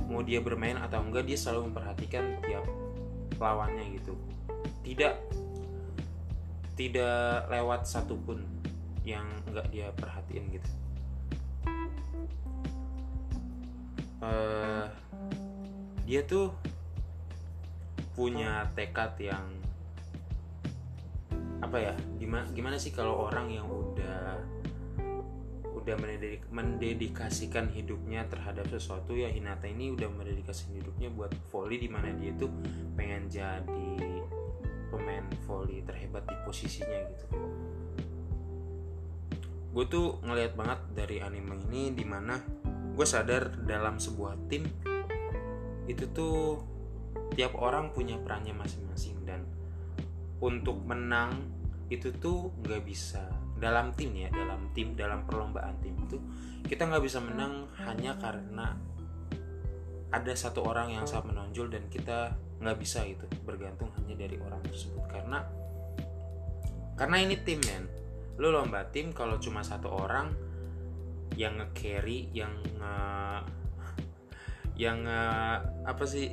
mau 0.05 0.21
dia 0.21 0.37
bermain 0.37 0.77
atau 0.77 1.01
enggak 1.01 1.25
dia 1.25 1.41
selalu 1.41 1.73
memperhatikan 1.73 2.37
tiap 2.45 2.65
lawannya 3.41 3.97
gitu. 3.97 4.13
Tidak 4.85 5.13
tidak 6.77 7.49
lewat 7.49 7.89
satupun 7.89 8.45
yang 9.01 9.25
enggak 9.49 9.65
dia 9.73 9.89
perhatiin 9.97 10.53
gitu 10.53 10.80
uh, 14.21 14.85
dia 16.05 16.21
tuh 16.25 16.53
punya 18.13 18.69
tekad 18.77 19.17
yang 19.21 19.45
apa 21.61 21.77
ya? 21.77 21.93
Gimana 22.17 22.45
gimana 22.53 22.77
sih 22.77 22.93
kalau 22.93 23.29
orang 23.29 23.49
yang 23.53 23.67
udah 23.69 24.41
udah 25.81 25.97
mendedik, 25.97 26.45
mendedikasikan 26.53 27.73
hidupnya 27.73 28.29
terhadap 28.29 28.69
sesuatu 28.69 29.17
ya 29.17 29.33
Hinata 29.33 29.65
ini 29.65 29.89
udah 29.89 30.13
mendedikasikan 30.13 30.77
hidupnya 30.77 31.09
buat 31.09 31.33
volley 31.49 31.81
di 31.81 31.89
mana 31.89 32.13
dia 32.21 32.37
tuh 32.37 32.53
pengen 32.93 33.25
jadi 33.25 34.21
pemain 34.93 35.25
volley 35.49 35.81
terhebat 35.81 36.21
di 36.29 36.37
posisinya 36.45 36.99
gitu. 37.09 37.25
Gue 39.71 39.85
tuh 39.89 40.21
ngeliat 40.21 40.53
banget 40.53 40.79
dari 40.93 41.17
anime 41.23 41.57
ini 41.71 41.95
di 41.97 42.05
mana 42.05 42.60
gue 42.91 43.07
sadar 43.07 43.55
dalam 43.63 43.98
sebuah 43.98 44.36
tim 44.51 44.67
itu 45.88 46.05
tuh 46.12 46.62
tiap 47.36 47.55
orang 47.55 47.95
punya 47.95 48.19
perannya 48.19 48.51
masing-masing 48.51 49.24
dan 49.24 49.48
untuk 50.43 50.83
menang 50.83 51.51
itu 51.91 52.12
tuh 52.15 52.51
nggak 52.63 52.83
bisa. 52.83 53.24
Dalam 53.62 53.93
tim 53.93 54.17
ya 54.17 54.27
dalam 54.33 54.74
tim 54.74 54.98
dalam 54.98 55.21
perlombaan 55.27 55.77
tim 55.86 55.93
itu 56.01 56.17
kita 56.65 56.89
nggak 56.89 57.03
bisa 57.03 57.21
menang 57.21 57.69
hanya 57.77 58.17
karena 58.17 58.74
ada 60.12 60.33
satu 60.33 60.65
orang 60.65 60.91
yang 60.91 61.05
sangat 61.05 61.31
menonjol 61.31 61.71
dan 61.71 61.86
kita 61.88 62.36
nggak 62.60 62.77
bisa 62.81 63.05
gitu 63.05 63.24
bergantung 63.45 63.93
hanya 64.01 64.17
dari 64.17 64.41
orang 64.41 64.60
tersebut. 64.65 65.03
Karena 65.07 65.45
karena 66.98 67.17
ini 67.21 67.36
tim 67.45 67.62
men. 67.69 67.86
Lo 68.41 68.50
lomba 68.50 68.89
tim 68.89 69.13
kalau 69.13 69.38
cuma 69.38 69.62
satu 69.62 69.93
orang 69.93 70.33
yang 71.39 71.59
nge-carry 71.59 72.27
yang 72.35 72.53
nge 72.79 72.95
yang 74.75 74.97
nge 75.05 75.23
apa 75.85 76.03
sih 76.07 76.31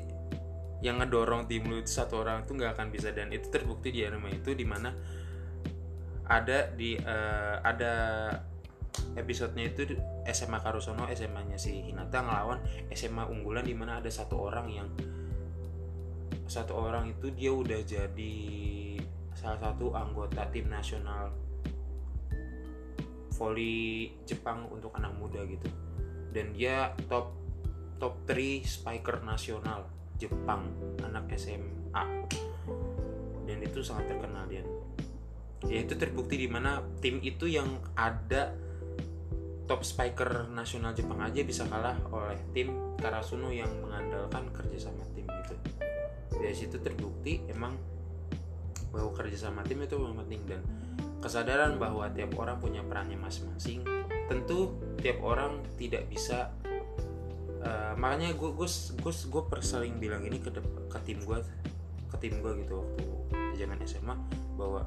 yang 0.79 1.03
ngedorong 1.03 1.51
tim 1.51 1.67
lu 1.67 1.83
itu 1.83 1.91
satu 1.91 2.23
orang 2.23 2.47
tuh 2.47 2.55
nggak 2.55 2.79
akan 2.79 2.89
bisa. 2.95 3.11
Dan 3.11 3.35
itu 3.35 3.51
terbukti 3.51 3.91
di 3.91 4.07
anime 4.07 4.39
itu 4.39 4.55
di 4.55 4.63
mana 4.63 4.95
ada 6.29 6.69
di 6.71 6.95
uh, 7.01 7.57
ada 7.65 7.95
episodenya 9.17 9.73
itu 9.73 9.97
SMA 10.29 10.59
Karusono 10.61 11.09
SMA 11.11 11.41
nya 11.49 11.59
si 11.59 11.91
Hinata 11.91 12.23
ngelawan 12.23 12.61
SMA 12.93 13.25
unggulan 13.27 13.65
di 13.65 13.75
mana 13.75 13.99
ada 13.99 14.11
satu 14.13 14.37
orang 14.39 14.67
yang 14.71 14.89
satu 16.49 16.77
orang 16.77 17.13
itu 17.13 17.33
dia 17.33 17.53
udah 17.53 17.81
jadi 17.85 18.37
salah 19.37 19.61
satu 19.61 19.93
anggota 19.95 20.49
tim 20.51 20.67
nasional 20.69 21.31
volley 23.39 24.11
Jepang 24.27 24.67
untuk 24.69 24.91
anak 24.99 25.15
muda 25.15 25.47
gitu. 25.47 25.71
Dan 26.35 26.53
dia 26.53 26.93
top 27.07 27.39
top 27.99 28.27
3 28.27 28.63
spiker 28.67 29.23
nasional 29.23 29.87
Jepang 30.19 30.67
anak 31.03 31.31
SMA 31.39 32.05
dan 33.49 33.59
itu 33.65 33.81
sangat 33.81 34.13
terkenal 34.13 34.45
dia 34.47 34.63
ya 35.67 35.83
itu 35.83 35.99
terbukti 35.99 36.39
di 36.39 36.47
mana 36.47 36.79
tim 37.03 37.19
itu 37.19 37.51
yang 37.51 37.81
ada 37.99 38.55
top 39.67 39.83
spiker 39.83 40.47
nasional 40.53 40.95
Jepang 40.95 41.19
aja 41.19 41.43
bisa 41.43 41.67
kalah 41.67 41.99
oleh 42.15 42.39
tim 42.55 42.71
Karasuno 42.99 43.51
yang 43.51 43.71
mengandalkan 43.83 44.53
kerjasama 44.55 45.03
tim 45.17 45.27
gitu 45.27 45.55
dari 46.39 46.55
situ 46.55 46.79
terbukti 46.79 47.43
emang 47.51 47.75
bahwa 48.95 49.11
kerjasama 49.13 49.67
tim 49.67 49.83
itu 49.83 49.99
penting 49.99 50.43
dan 50.47 50.63
kesadaran 51.19 51.77
bahwa 51.77 52.07
tiap 52.15 52.35
orang 52.39 52.63
punya 52.63 52.83
perannya 52.87 53.19
masing-masing 53.19 53.83
tentu 54.29 54.77
tiap 55.01 55.19
orang 55.25 55.65
tidak 55.81 56.07
bisa 56.07 56.53
uh, 57.65 57.97
makanya 57.97 58.37
gue 58.37 58.51
gue 58.55 58.69
gue 59.03 59.13
gue 59.13 59.43
sering 59.65 59.99
bilang 59.99 60.23
ini 60.23 60.39
ke 60.39 60.53
ke 60.89 60.99
tim 61.03 61.19
gue 61.25 61.39
ke 62.09 62.17
tim 62.21 62.39
gue 62.39 62.53
gitu 62.63 62.85
waktu 62.85 63.05
zaman 63.59 63.79
SMA 63.83 64.15
bahwa 64.55 64.87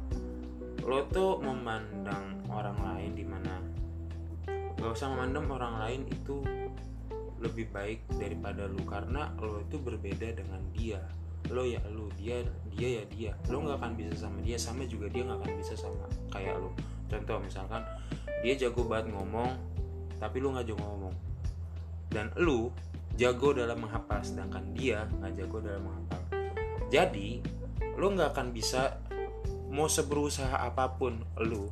lo 0.82 1.00
tuh 1.12 1.38
memandang 1.44 2.42
orang 2.50 2.78
lain 2.80 3.12
di 3.14 3.26
mana 3.28 3.54
gak 4.82 4.98
usah 4.98 5.14
memandang 5.14 5.46
orang 5.52 5.76
lain 5.78 6.02
itu 6.10 6.42
lebih 7.42 7.70
baik 7.74 8.06
daripada 8.18 8.70
lu 8.70 8.82
karena 8.86 9.34
lo 9.42 9.62
itu 9.62 9.78
berbeda 9.82 10.38
dengan 10.38 10.62
dia 10.74 11.02
lo 11.50 11.66
ya 11.66 11.82
lo 11.90 12.12
dia 12.20 12.46
dia 12.70 13.02
ya 13.02 13.04
dia. 13.10 13.32
Lo 13.50 13.66
nggak 13.66 13.82
akan 13.82 13.92
bisa 13.98 14.14
sama 14.28 14.38
dia 14.46 14.58
sama 14.62 14.86
juga 14.86 15.10
dia 15.10 15.26
nggak 15.26 15.40
akan 15.42 15.52
bisa 15.58 15.74
sama 15.74 16.06
kayak 16.30 16.62
lo. 16.62 16.76
Contoh 17.10 17.42
misalkan 17.42 17.82
dia 18.46 18.54
jago 18.54 18.86
banget 18.86 19.10
ngomong 19.16 19.50
tapi 20.22 20.38
lo 20.38 20.54
nggak 20.54 20.68
jago 20.70 20.84
ngomong. 20.86 21.16
Dan 22.12 22.30
lo 22.38 22.76
jago 23.18 23.56
dalam 23.58 23.82
menghafal 23.82 24.22
sedangkan 24.22 24.64
dia 24.78 25.10
nggak 25.18 25.34
jago 25.42 25.58
dalam 25.64 25.82
menghafal. 25.90 26.22
Jadi 26.94 27.42
lo 27.98 28.08
nggak 28.14 28.30
akan 28.38 28.48
bisa 28.54 29.02
mau 29.72 29.88
seberusaha 29.88 30.62
apa 30.62 31.00
pun 31.00 31.24
lo 31.40 31.72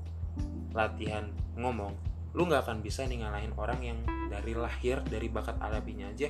latihan 0.71 1.27
ngomong 1.59 2.09
lo 2.37 2.41
nggak 2.45 2.63
akan 2.63 2.79
bisa 2.79 3.03
nih 3.09 3.25
ngalahin 3.25 3.53
orang 3.57 3.79
yang 3.81 3.99
dari 4.29 4.53
lahir 4.53 5.01
dari 5.03 5.27
bakat 5.27 5.57
alaminya 5.59 6.13
aja 6.13 6.29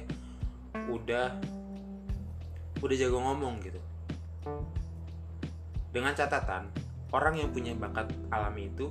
udah 0.88 1.36
udah 2.80 2.96
jago 2.96 3.20
ngomong 3.20 3.60
gitu. 3.64 3.80
Dengan 5.90 6.14
catatan 6.16 6.70
orang 7.12 7.36
yang 7.42 7.50
punya 7.50 7.74
bakat 7.76 8.08
alami 8.30 8.70
itu 8.70 8.88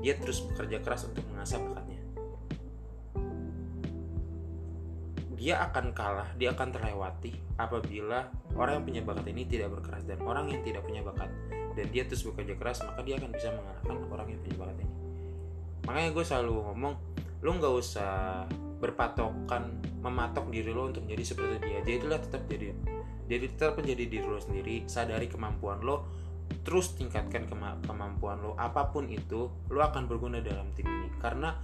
dia 0.00 0.16
terus 0.16 0.44
bekerja 0.44 0.80
keras 0.80 1.04
untuk 1.08 1.24
mengasah 1.28 1.60
bakatnya. 1.60 2.00
Dia 5.40 5.56
akan 5.68 5.96
kalah 5.96 6.28
dia 6.36 6.52
akan 6.52 6.68
terlewati 6.68 7.32
apabila 7.56 8.28
orang 8.56 8.80
yang 8.80 8.84
punya 8.84 9.02
bakat 9.04 9.26
ini 9.32 9.42
tidak 9.48 9.72
berkeras 9.72 10.04
dan 10.04 10.20
orang 10.24 10.52
yang 10.52 10.60
tidak 10.64 10.84
punya 10.84 11.00
bakat 11.00 11.28
dan 11.76 11.86
dia 11.92 12.04
terus 12.04 12.24
bekerja 12.24 12.56
keras 12.60 12.84
maka 12.84 13.00
dia 13.04 13.16
akan 13.16 13.30
bisa 13.32 13.48
mengalahkan 13.52 13.96
orang 14.12 14.26
yang 14.32 14.40
punya 14.44 14.56
bakat 14.60 14.76
ini. 14.80 14.94
Makanya 15.88 16.10
gue 16.12 16.24
selalu 16.24 16.52
ngomong 16.60 16.94
lo 17.40 17.50
nggak 17.56 17.74
usah 17.74 18.44
berpatokan 18.80 19.80
mematok 20.00 20.48
diri 20.48 20.72
lo 20.72 20.88
untuk 20.88 21.04
menjadi 21.04 21.24
seperti 21.36 21.56
dia. 21.64 21.80
Jadilah 21.84 22.20
tetap 22.20 22.44
jadi 22.48 22.72
jadi 23.30 23.46
tetap 23.46 23.78
menjadi 23.78 24.04
diri 24.10 24.26
lo 24.26 24.42
sendiri 24.42 24.90
sadari 24.90 25.30
kemampuan 25.30 25.78
lo 25.86 26.02
terus 26.66 26.98
tingkatkan 26.98 27.46
kema 27.46 27.78
kemampuan 27.86 28.42
lo. 28.42 28.58
Apa 28.58 28.90
pun 28.90 29.06
itu 29.06 29.46
lo 29.70 29.80
akan 29.80 30.10
berguna 30.10 30.42
dalam 30.42 30.74
tim 30.74 30.90
ini. 30.90 31.08
Karena 31.22 31.54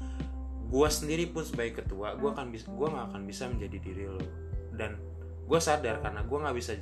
gue 0.66 0.88
sendiri 0.90 1.26
pun 1.30 1.42
sebagai 1.42 1.82
ketua 1.82 2.14
gue 2.14 2.30
akan 2.30 2.54
bisa 2.54 2.70
gue 2.70 2.86
nggak 2.86 3.06
akan 3.10 3.22
bisa 3.26 3.50
menjadi 3.50 3.78
diri 3.82 4.04
lo. 4.06 4.22
Dan 4.70 4.94
gue 5.42 5.58
sadar 5.58 5.98
karena 5.98 6.22
gue 6.22 6.38
nggak 6.38 6.56
bisa 6.56 6.72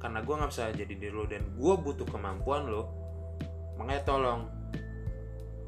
karena 0.00 0.20
gue 0.20 0.34
nggak 0.36 0.50
bisa 0.52 0.64
jadi 0.72 0.94
diri 0.96 1.12
lo 1.12 1.24
dan 1.24 1.42
gue 1.56 1.74
butuh 1.76 2.08
kemampuan 2.08 2.68
lo 2.68 2.88
makanya 3.76 4.04
tolong 4.04 4.48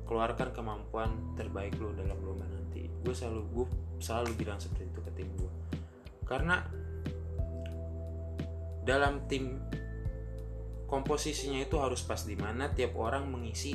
keluarkan 0.09 0.53
kemampuan 0.53 1.37
terbaik 1.37 1.77
lo 1.81 1.97
dalam 1.97 2.21
lomba 2.21 2.45
nanti. 2.53 2.85
Gue 3.01 3.17
selalu 3.17 3.41
gue 3.49 3.67
selalu 3.97 4.37
bilang 4.37 4.61
seperti 4.61 4.93
itu 4.93 5.01
ke 5.01 5.11
tim 5.17 5.29
gue 5.41 5.53
karena 6.29 6.65
dalam 8.83 9.27
tim 9.31 9.63
komposisinya 10.91 11.63
itu 11.63 11.81
harus 11.81 12.05
pas 12.05 12.21
di 12.21 12.37
mana 12.37 12.69
tiap 12.69 12.99
orang 13.01 13.31
mengisi 13.31 13.73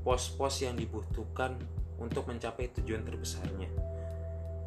pos-pos 0.00 0.64
yang 0.64 0.78
dibutuhkan 0.78 1.60
untuk 2.00 2.30
mencapai 2.30 2.72
tujuan 2.80 3.04
terbesarnya. 3.04 3.68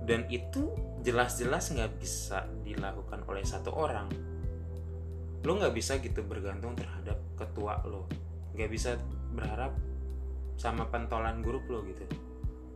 Dan 0.07 0.29
itu 0.31 0.71
jelas-jelas 1.03 1.73
nggak 1.73 1.91
bisa 1.99 2.45
dilakukan 2.63 3.25
oleh 3.27 3.43
satu 3.43 3.73
orang. 3.73 4.07
Lo 5.43 5.57
nggak 5.57 5.75
bisa 5.75 5.99
gitu 5.99 6.23
bergantung 6.23 6.77
terhadap 6.77 7.17
ketua 7.35 7.81
lo. 7.83 8.07
Nggak 8.55 8.69
bisa 8.71 8.95
berharap 9.35 9.75
sama 10.57 10.89
pentolan 10.89 11.41
grup 11.41 11.65
lo 11.67 11.83
gitu. 11.85 12.05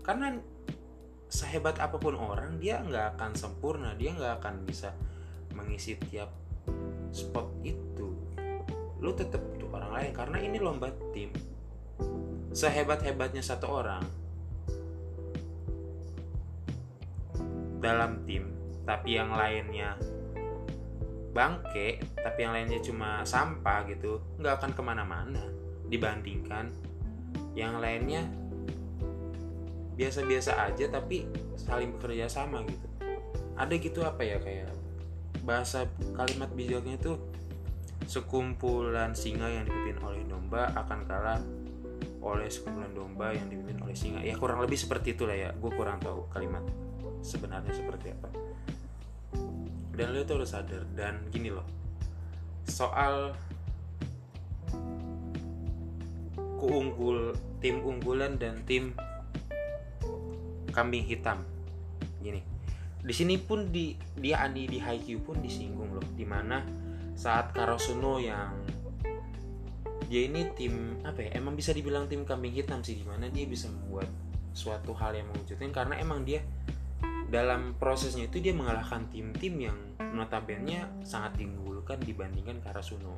Karena 0.02 0.34
sehebat 1.32 1.80
apa 1.80 1.96
pun 1.96 2.20
orang 2.20 2.60
dia 2.60 2.84
nggak 2.84 3.16
akan 3.16 3.32
sempurna 3.40 3.96
dia 3.96 4.12
nggak 4.12 4.44
akan 4.44 4.68
bisa 4.68 4.92
mengisi 5.56 5.96
tiap 5.96 6.41
spot 7.12 7.48
itu 7.64 8.16
lu 9.02 9.12
tetap 9.16 9.40
butuh 9.40 9.70
orang 9.78 9.92
lain. 9.96 10.12
Karena 10.16 10.38
ini 10.40 10.58
lomba 10.58 10.90
tim. 11.12 11.32
Sehebat 12.52 13.04
hebatnya 13.04 13.44
satu 13.44 13.68
orang. 13.70 14.04
Dalam 17.80 18.24
tim. 18.28 18.52
Tapi 18.82 19.16
yang 19.16 19.32
lainnya 19.36 19.96
bangke 21.32 22.04
tapi 22.20 22.44
yang 22.44 22.52
lainnya 22.52 22.84
cuma 22.84 23.24
sampah 23.24 23.88
gitu 23.88 24.20
nggak 24.42 24.54
akan 24.60 24.72
ke 24.76 24.82
mana-mana. 24.84 25.44
Dibandingkan 25.88 26.72
yang 27.56 27.80
lainnya 27.80 28.28
biasa-biasa 29.96 30.72
aja 30.72 30.88
tapi 30.92 31.28
saling 31.56 31.96
bekerja 31.96 32.28
sama 32.28 32.64
gitu. 32.68 32.88
Ada 33.56 33.74
gitu 33.78 34.00
apa 34.02 34.24
ya 34.24 34.40
kayak 34.42 34.81
bahasa 35.42 35.90
kalimat 36.14 36.50
bijaknya 36.54 36.98
itu 36.98 37.18
sekumpulan 38.06 39.14
singa 39.14 39.50
yang 39.50 39.66
dipimpin 39.66 39.98
oleh 40.02 40.22
domba 40.26 40.70
akan 40.74 41.00
kalah 41.06 41.40
oleh 42.22 42.50
sekumpulan 42.50 42.94
domba 42.94 43.34
yang 43.34 43.50
dipimpin 43.50 43.82
oleh 43.82 43.98
singa. 43.98 44.22
Ya 44.22 44.38
kurang 44.38 44.62
lebih 44.62 44.78
seperti 44.78 45.18
itulah 45.18 45.34
ya. 45.34 45.50
Gue 45.58 45.74
kurang 45.74 45.98
tahu 46.02 46.30
kalimat 46.30 46.62
sebenarnya 47.26 47.74
seperti 47.74 48.14
apa. 48.14 48.30
Dan 49.98 50.14
lo 50.14 50.22
itu 50.22 50.34
harus 50.38 50.54
sadar. 50.54 50.86
Dan 50.94 51.26
gini 51.34 51.50
loh 51.50 51.66
soal 52.70 53.34
keunggul 56.62 57.34
tim 57.58 57.82
unggulan 57.82 58.38
dan 58.38 58.62
tim 58.70 58.94
kambing 60.70 61.02
hitam. 61.02 61.42
Gini 62.22 62.51
di 63.02 63.14
sini 63.14 63.36
pun 63.42 63.74
di 63.74 63.98
dia 64.18 64.46
Andi 64.46 64.70
di 64.70 64.78
Haikyuu 64.78 65.26
pun 65.26 65.42
disinggung 65.42 65.98
loh 65.98 66.06
di 66.14 66.26
mana 66.26 66.62
saat 67.18 67.54
Karosuno 67.54 68.22
yang 68.22 68.54
dia 70.12 70.28
ini 70.28 70.52
tim 70.54 71.00
apa 71.08 71.24
ya 71.24 71.40
emang 71.40 71.56
bisa 71.56 71.72
dibilang 71.72 72.06
tim 72.06 72.28
kambing 72.28 72.52
hitam 72.52 72.84
sih 72.84 73.00
di 73.00 73.06
mana 73.08 73.32
dia 73.32 73.48
bisa 73.48 73.72
membuat 73.72 74.12
suatu 74.52 74.92
hal 74.92 75.16
yang 75.16 75.26
mengejutkan 75.32 75.72
karena 75.72 75.96
emang 76.04 76.28
dia 76.28 76.44
dalam 77.32 77.80
prosesnya 77.80 78.28
itu 78.28 78.44
dia 78.44 78.52
mengalahkan 78.52 79.08
tim-tim 79.08 79.72
yang 79.72 79.78
notabene 80.12 80.84
sangat 81.08 81.40
diunggulkan 81.40 82.04
dibandingkan 82.04 82.60
Karasuno. 82.60 83.16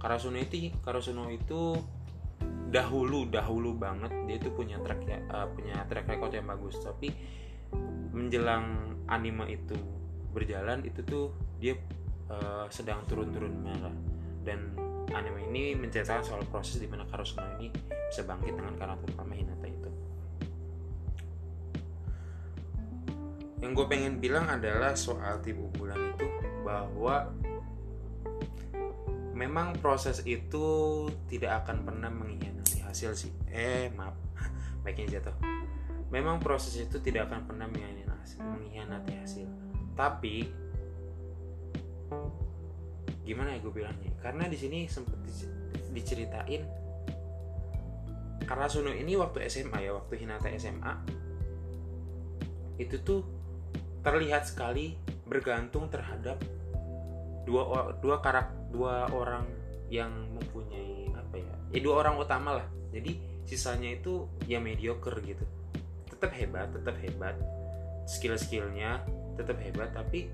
Karasuno 0.00 0.40
itu 0.40 0.72
Karasuno 0.80 1.28
itu 1.28 1.76
dahulu 2.72 3.28
dahulu 3.28 3.76
banget 3.76 4.10
dia 4.24 4.40
tuh 4.40 4.56
punya 4.56 4.80
track 4.80 5.04
ya, 5.04 5.20
uh, 5.30 5.46
punya 5.52 5.84
track 5.84 6.08
record 6.10 6.32
yang 6.32 6.48
bagus 6.48 6.80
tapi 6.80 7.12
menjelang 8.14 8.94
anime 9.10 9.50
itu 9.50 9.74
berjalan 10.30 10.86
itu 10.86 11.02
tuh 11.02 11.34
dia 11.58 11.74
uh, 12.30 12.70
sedang 12.70 13.02
turun-turun 13.10 13.50
merah 13.58 13.92
dan 14.46 14.70
anime 15.10 15.50
ini 15.50 15.74
menceritakan 15.74 16.22
soal 16.22 16.42
proses 16.46 16.78
di 16.78 16.86
mana 16.86 17.02
ini 17.58 17.68
bisa 18.08 18.22
bangkit 18.22 18.54
dengan 18.54 18.74
karakter 18.78 19.10
utama 19.10 19.34
Hinata 19.34 19.66
itu. 19.66 19.90
Yang 23.60 23.70
gue 23.74 23.86
pengen 23.90 24.14
bilang 24.22 24.46
adalah 24.46 24.94
soal 24.94 25.40
tim 25.42 25.58
unggulan 25.58 26.14
itu 26.14 26.26
bahwa 26.62 27.32
memang 29.34 29.74
proses 29.82 30.22
itu 30.24 30.64
tidak 31.26 31.64
akan 31.64 31.82
pernah 31.82 32.10
mengkhianati 32.12 32.84
hasil 32.84 33.16
sih. 33.16 33.32
Eh 33.48 33.88
maaf, 33.96 34.14
baiknya 34.84 35.18
jatuh 35.18 35.36
memang 36.14 36.38
proses 36.38 36.78
itu 36.78 37.02
tidak 37.02 37.26
akan 37.26 37.42
pernah 37.50 37.66
mengkhianati 37.66 38.03
hasil 38.24 39.46
tapi 39.94 40.50
gimana 43.24 43.56
ya 43.56 43.58
gue 43.64 43.72
bilangnya? 43.72 44.12
Karena 44.20 44.44
di 44.46 44.58
sini 44.58 44.84
sempat 44.84 45.16
diceritain 45.94 46.62
karena 48.44 48.66
Suno 48.68 48.92
ini 48.92 49.16
waktu 49.16 49.48
SMA 49.48 49.88
ya 49.88 49.96
waktu 49.96 50.20
Hinata 50.20 50.52
SMA 50.60 50.92
itu 52.76 53.00
tuh 53.00 53.24
terlihat 54.04 54.44
sekali 54.44 55.00
bergantung 55.24 55.88
terhadap 55.88 56.36
dua 57.48 57.96
dua 58.04 58.20
karak 58.20 58.52
dua 58.68 59.08
orang 59.08 59.48
yang 59.88 60.12
mempunyai 60.36 61.08
apa 61.16 61.40
ya 61.40 61.54
ya 61.72 61.80
dua 61.80 62.04
orang 62.04 62.20
utama 62.20 62.60
lah. 62.60 62.68
Jadi 62.92 63.16
sisanya 63.48 63.96
itu 63.96 64.28
ya 64.44 64.60
mediocre 64.60 65.16
gitu. 65.24 65.46
Tetap 66.12 66.34
hebat 66.36 66.68
tetap 66.74 67.00
hebat 67.00 67.38
skill-skillnya 68.04 69.04
tetap 69.34 69.58
hebat 69.60 69.92
tapi 69.92 70.30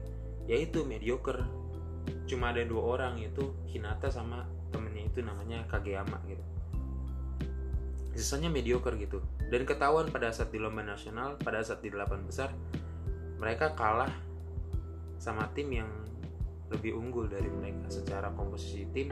ya 0.47 0.59
itu 0.59 0.83
mediocre. 0.85 1.43
Cuma 2.27 2.55
ada 2.55 2.63
dua 2.63 2.99
orang 2.99 3.19
itu 3.19 3.55
Hinata 3.71 4.11
sama 4.11 4.47
temennya 4.71 5.07
itu 5.11 5.21
namanya 5.23 5.67
Kageyama 5.67 6.19
gitu. 6.27 6.45
Sisanya 8.15 8.51
mediocre 8.51 8.99
gitu. 8.99 9.23
Dan 9.51 9.67
ketahuan 9.67 10.11
pada 10.11 10.31
saat 10.31 10.51
di 10.55 10.59
lomba 10.59 10.83
nasional 10.83 11.39
pada 11.39 11.63
saat 11.63 11.83
di 11.83 11.91
delapan 11.91 12.23
besar 12.27 12.51
mereka 13.41 13.73
kalah 13.73 14.13
sama 15.17 15.49
tim 15.57 15.73
yang 15.73 15.91
lebih 16.71 16.95
unggul 16.95 17.27
dari 17.27 17.49
mereka. 17.51 17.91
Secara 17.91 18.31
komposisi 18.35 18.87
tim 18.91 19.11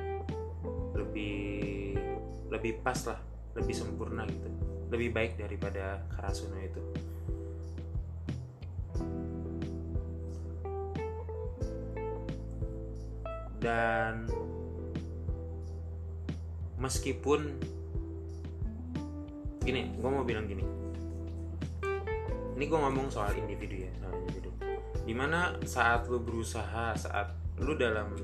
lebih 0.95 1.95
lebih 2.51 2.83
pas 2.83 2.99
lah 3.07 3.19
lebih 3.55 3.75
sempurna 3.75 4.27
gitu. 4.27 4.51
Lebih 4.89 5.09
baik 5.13 5.33
daripada 5.37 6.01
Karasuno 6.17 6.59
itu 6.59 6.81
dan 13.69 14.25
meskipun 16.81 17.61
gini 19.61 19.93
gue 19.93 20.09
mau 20.09 20.25
bilang 20.25 20.49
gini. 20.49 20.65
Ini 22.57 22.65
gue 22.65 22.79
ngomong 22.81 23.13
soal 23.13 23.37
individu 23.37 23.85
ya 23.85 23.93
soal 24.01 24.17
individu. 24.25 24.51
Di 25.05 25.13
mana 25.13 25.61
saat 25.69 26.09
lu 26.09 26.25
berusaha 26.25 26.97
saat 26.97 27.37
lu 27.61 27.77
dalam 27.77 28.17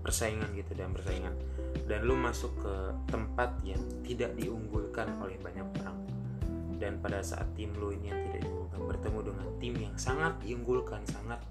persaingan 0.00 0.48
gitu 0.56 0.72
dalam 0.72 0.96
persaingan 0.96 1.36
dan 1.84 2.08
lu 2.08 2.16
masuk 2.16 2.56
ke 2.64 2.74
tempat 3.12 3.52
yang 3.60 3.82
tidak 4.00 4.32
diunggulkan 4.40 5.12
oleh 5.20 5.36
banyak 5.44 5.68
orang. 5.84 5.98
Dan 6.78 7.02
pada 7.04 7.20
saat 7.20 7.52
tim 7.52 7.74
lu 7.76 7.92
ini 7.92 8.14
yang 8.14 8.20
tidak 8.32 8.48
diunggulkan 8.48 8.80
bertemu 8.80 9.18
dengan 9.28 9.48
tim 9.60 9.74
yang 9.76 9.96
sangat 10.00 10.32
diunggulkan 10.40 11.04
sangat 11.04 11.42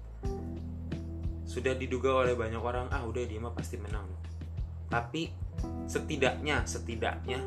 sudah 1.48 1.72
diduga 1.72 2.12
oleh 2.12 2.36
banyak 2.36 2.60
orang 2.60 2.92
ah 2.92 3.08
udah 3.08 3.24
dia 3.24 3.40
mah 3.40 3.56
pasti 3.56 3.80
menang. 3.80 4.04
Tapi 4.92 5.32
setidaknya 5.88 6.68
setidaknya 6.68 7.40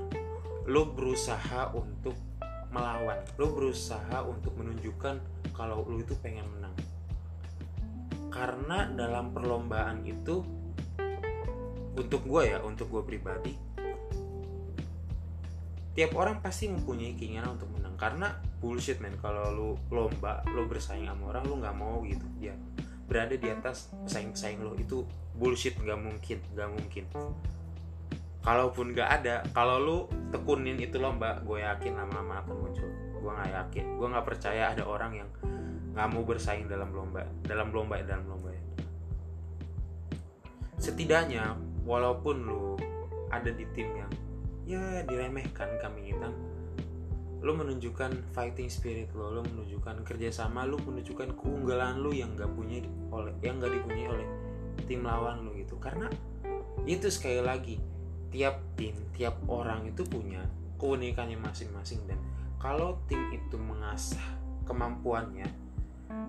lo 0.65 0.89
berusaha 0.89 1.69
untuk 1.77 2.17
melawan 2.73 3.21
lo 3.37 3.53
berusaha 3.53 4.25
untuk 4.25 4.57
menunjukkan 4.57 5.21
kalau 5.53 5.85
lo 5.85 6.01
itu 6.01 6.17
pengen 6.17 6.49
menang. 6.49 6.73
Karena 8.33 8.89
dalam 8.89 9.29
perlombaan 9.29 10.01
itu 10.01 10.41
untuk 11.93 12.25
gue 12.25 12.57
ya 12.57 12.57
untuk 12.65 12.89
gue 12.89 13.03
pribadi 13.05 13.53
tiap 15.91 16.15
orang 16.15 16.39
pasti 16.39 16.71
mempunyai 16.71 17.19
keinginan 17.19 17.59
untuk 17.59 17.69
menang. 17.75 17.99
Karena 17.99 18.31
bullshit 18.63 19.03
men. 19.03 19.19
Kalau 19.19 19.51
lu 19.51 19.69
lomba 19.91 20.39
lu 20.55 20.65
bersaing 20.65 21.05
sama 21.05 21.35
orang 21.35 21.43
lu 21.45 21.59
nggak 21.59 21.75
mau 21.75 21.99
gitu. 22.07 22.23
Ya 22.39 22.55
berada 23.11 23.35
di 23.35 23.51
atas 23.51 23.91
pesaing-pesaing 24.07 24.63
lo 24.63 24.71
itu 24.79 25.03
bullshit 25.35 25.75
nggak 25.75 25.99
mungkin 25.99 26.39
nggak 26.55 26.69
mungkin. 26.71 27.05
Kalaupun 28.39 28.95
nggak 28.95 29.09
ada 29.19 29.43
kalau 29.51 29.77
lu 29.83 29.97
tekunin 30.31 30.79
itu 30.79 30.95
lomba 30.95 31.43
gue 31.43 31.59
yakin 31.59 31.99
lama-lama 31.99 32.39
akan 32.39 32.55
muncul. 32.55 32.87
Gue 33.19 33.31
nggak 33.35 33.51
yakin 33.51 33.85
gue 33.99 34.07
nggak 34.15 34.25
percaya 34.31 34.71
ada 34.71 34.87
orang 34.87 35.11
yang 35.19 35.29
nggak 35.91 36.07
mau 36.07 36.23
bersaing 36.23 36.71
dalam 36.71 36.95
lomba 36.95 37.27
dalam 37.43 37.75
lomba 37.75 37.99
dalam 37.99 38.23
lomba. 38.31 38.55
Setidaknya 40.79 41.59
walaupun 41.83 42.47
lu 42.47 42.79
ada 43.27 43.51
di 43.51 43.67
tim 43.75 43.91
yang 43.91 44.11
ya 44.63 45.03
diremehkan 45.03 45.67
kami 45.83 46.15
hitam 46.15 46.31
lo 47.41 47.57
menunjukkan 47.57 48.33
fighting 48.37 48.69
spirit 48.69 49.09
lo 49.17 49.33
lo 49.33 49.41
menunjukkan 49.41 50.05
kerjasama 50.05 50.65
lo 50.69 50.77
menunjukkan 50.77 51.33
keunggulan 51.33 52.01
lo 52.01 52.13
yang 52.13 52.37
gak 52.37 52.53
punya 52.53 52.85
oleh 53.09 53.33
yang 53.41 53.57
gak 53.57 53.73
dipunyai 53.73 54.07
oleh 54.07 54.27
tim 54.85 55.01
lawan 55.01 55.45
lo 55.45 55.51
gitu. 55.57 55.77
Karena 55.81 56.05
itu 56.85 57.09
sekali 57.09 57.41
lagi 57.41 57.75
tiap 58.31 58.61
tim 58.79 58.95
tiap 59.17 59.35
orang 59.51 59.89
itu 59.89 60.07
punya 60.07 60.41
keunikannya 60.79 61.37
masing-masing 61.37 62.01
dan 62.09 62.17
kalau 62.57 62.97
tim 63.05 63.29
itu 63.33 63.59
mengasah 63.59 64.23
kemampuannya 64.65 65.45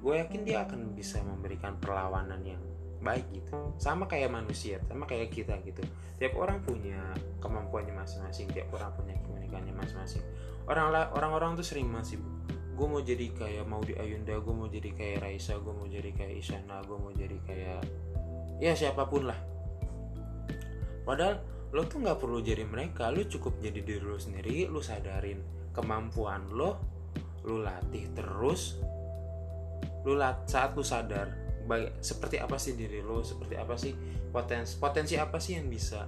gue 0.03 0.15
yakin 0.19 0.43
dia 0.43 0.67
akan 0.67 0.95
bisa 0.99 1.23
memberikan 1.23 1.79
perlawanan 1.79 2.43
yang 2.43 2.63
baik 3.03 3.27
gitu. 3.35 3.51
Sama 3.77 4.07
kayak 4.07 4.31
manusia 4.31 4.79
sama 4.87 5.05
kayak 5.05 5.35
kita 5.35 5.59
gitu. 5.67 5.83
Tiap 6.17 6.39
orang 6.39 6.63
punya 6.63 6.99
kemampuannya 7.43 7.93
masing-masing 7.93 8.49
tiap 8.55 8.71
orang 8.73 8.95
punya 8.95 9.19
keunikannya 9.27 9.75
masing-masing. 9.75 10.23
Orang 10.71 10.95
orang-orang 10.95 11.59
tuh 11.59 11.67
sering 11.67 11.91
masih 11.91 12.23
gue 12.73 12.87
mau 12.89 13.03
jadi 13.05 13.29
kayak 13.37 13.69
mau 13.69 13.85
di 13.85 13.93
Ayunda 13.99 14.39
gue 14.41 14.55
mau 14.55 14.71
jadi 14.71 14.91
kayak 14.97 15.27
Raisa 15.27 15.61
gue 15.61 15.75
mau 15.75 15.85
jadi 15.85 16.09
kayak 16.15 16.35
Isyana 16.41 16.81
gue 16.87 16.97
mau 16.97 17.13
jadi 17.13 17.37
kayak 17.45 17.83
ya 18.63 18.73
siapa 18.73 19.05
pun 19.11 19.29
lah. 19.29 19.39
Padahal 21.03 21.43
lo 21.73 21.89
tuh 21.89 22.05
nggak 22.05 22.21
perlu 22.21 22.45
jadi 22.45 22.69
mereka 22.69 23.09
lo 23.09 23.25
cukup 23.25 23.57
jadi 23.59 23.81
diri 23.81 24.05
lo 24.05 24.21
sendiri 24.21 24.69
lo 24.69 24.85
sadarin 24.85 25.41
kemampuan 25.73 26.53
lo 26.53 26.77
lo 27.49 27.65
latih 27.65 28.13
terus 28.13 28.77
lo 30.05 30.13
lat 30.13 30.45
saat 30.45 30.77
lo 30.77 30.85
sadar 30.85 31.42
seperti 32.03 32.37
apa 32.43 32.59
sih 32.59 32.75
diri 32.75 33.01
lo 33.01 33.23
seperti 33.23 33.55
apa 33.57 33.75
sih 33.79 33.95
potensi 34.31 34.77
potensi 34.77 35.15
apa 35.17 35.39
sih 35.39 35.57
yang 35.57 35.71
bisa 35.71 36.05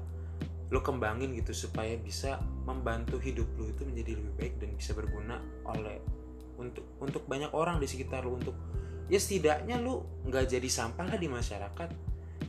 lo 0.72 0.80
kembangin 0.80 1.36
gitu 1.38 1.54
supaya 1.54 1.94
bisa 1.94 2.42
membantu 2.66 3.20
hidup 3.20 3.46
lo 3.54 3.68
itu 3.68 3.86
menjadi 3.86 4.18
lebih 4.18 4.32
baik 4.34 4.54
dan 4.58 4.70
bisa 4.74 4.90
berguna 4.96 5.38
oleh 5.68 6.02
untuk 6.58 6.86
untuk 7.02 7.22
banyak 7.26 7.50
orang 7.52 7.82
di 7.82 7.86
sekitar 7.90 8.22
lo. 8.24 8.38
Untuk 8.38 8.56
ya 9.10 9.18
setidaknya 9.18 9.78
lo 9.82 10.22
nggak 10.26 10.44
jadi 10.50 10.68
sampah 10.68 11.06
lah 11.06 11.18
di 11.18 11.28
masyarakat. 11.28 11.90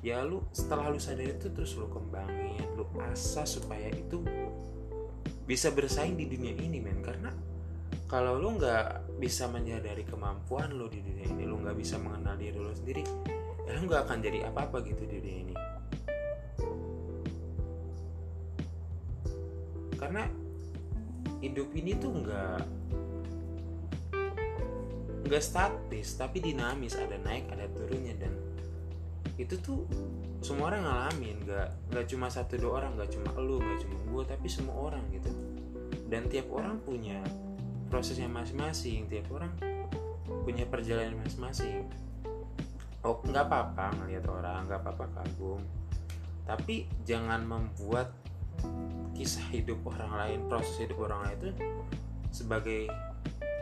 Ya 0.05 0.21
lo 0.21 0.45
setelah 0.53 0.89
lo 0.93 1.01
sadar 1.01 1.25
itu 1.25 1.49
terus 1.49 1.73
lo 1.73 1.89
kembangin 1.89 2.61
lo 2.77 2.85
asah 3.09 3.47
supaya 3.47 3.89
itu 3.89 4.21
bisa 5.45 5.73
bersaing 5.73 6.17
di 6.17 6.29
dunia 6.29 6.53
ini 6.53 6.77
men. 6.81 7.01
Karena 7.01 7.33
kalau 8.05 8.37
lo 8.37 8.53
nggak 8.53 9.17
bisa 9.17 9.49
menyadari 9.49 10.05
kemampuan 10.05 10.77
lo 10.77 10.85
di 10.85 11.01
dunia 11.01 11.25
ini 11.25 11.43
lo 11.49 11.57
nggak 11.57 11.77
bisa 11.77 11.97
mengenal 11.97 12.37
diri 12.37 12.57
lo 12.61 12.69
sendiri 12.69 13.01
ya 13.65 13.73
lo 13.73 13.81
nggak 13.89 14.01
akan 14.05 14.17
jadi 14.21 14.39
apa-apa 14.53 14.77
gitu 14.85 15.03
di 15.09 15.17
dunia 15.17 15.39
ini. 15.41 15.55
Karena 19.97 20.21
hidup 21.41 21.73
ini 21.73 21.91
tuh 21.97 22.13
nggak 22.13 22.59
nggak 25.25 25.41
statis 25.41 26.13
tapi 26.13 26.37
dinamis 26.37 26.93
ada 26.93 27.17
naik 27.17 27.49
ada 27.49 27.65
turunnya 27.73 28.13
dan 28.21 28.33
itu 29.41 29.57
tuh 29.57 29.89
semua 30.45 30.69
orang 30.69 30.85
ngalamin. 30.85 31.41
Nggak 31.41 31.67
nggak 31.89 32.05
cuma 32.13 32.29
satu 32.29 32.61
dua 32.61 32.85
orang 32.85 33.01
nggak 33.01 33.17
cuma 33.17 33.33
lo 33.41 33.57
nggak 33.57 33.79
cuma 33.81 33.97
gue 34.13 34.23
tapi 34.29 34.45
semua 34.45 34.77
orang 34.93 35.01
gitu. 35.09 35.33
Dan 36.05 36.29
tiap 36.29 36.53
orang 36.53 36.77
punya 36.85 37.17
prosesnya 37.95 38.27
masing-masing 38.27 39.08
tiap 39.08 39.31
orang 39.31 39.55
punya 40.43 40.67
perjalanan 40.67 41.15
masing-masing. 41.23 41.88
Oh 43.08 43.23
nggak 43.23 43.47
apa-apa 43.47 43.95
ngelihat 44.03 44.27
orang 44.27 44.67
nggak 44.67 44.84
apa-apa 44.84 45.15
kagum. 45.15 45.63
Tapi 46.43 46.91
jangan 47.08 47.47
membuat 47.47 48.12
kisah 49.15 49.47
hidup 49.47 49.79
orang 49.88 50.12
lain 50.12 50.39
proses 50.51 50.75
hidup 50.84 51.08
orang 51.08 51.23
lain 51.23 51.38
itu 51.39 51.49
sebagai 52.36 52.91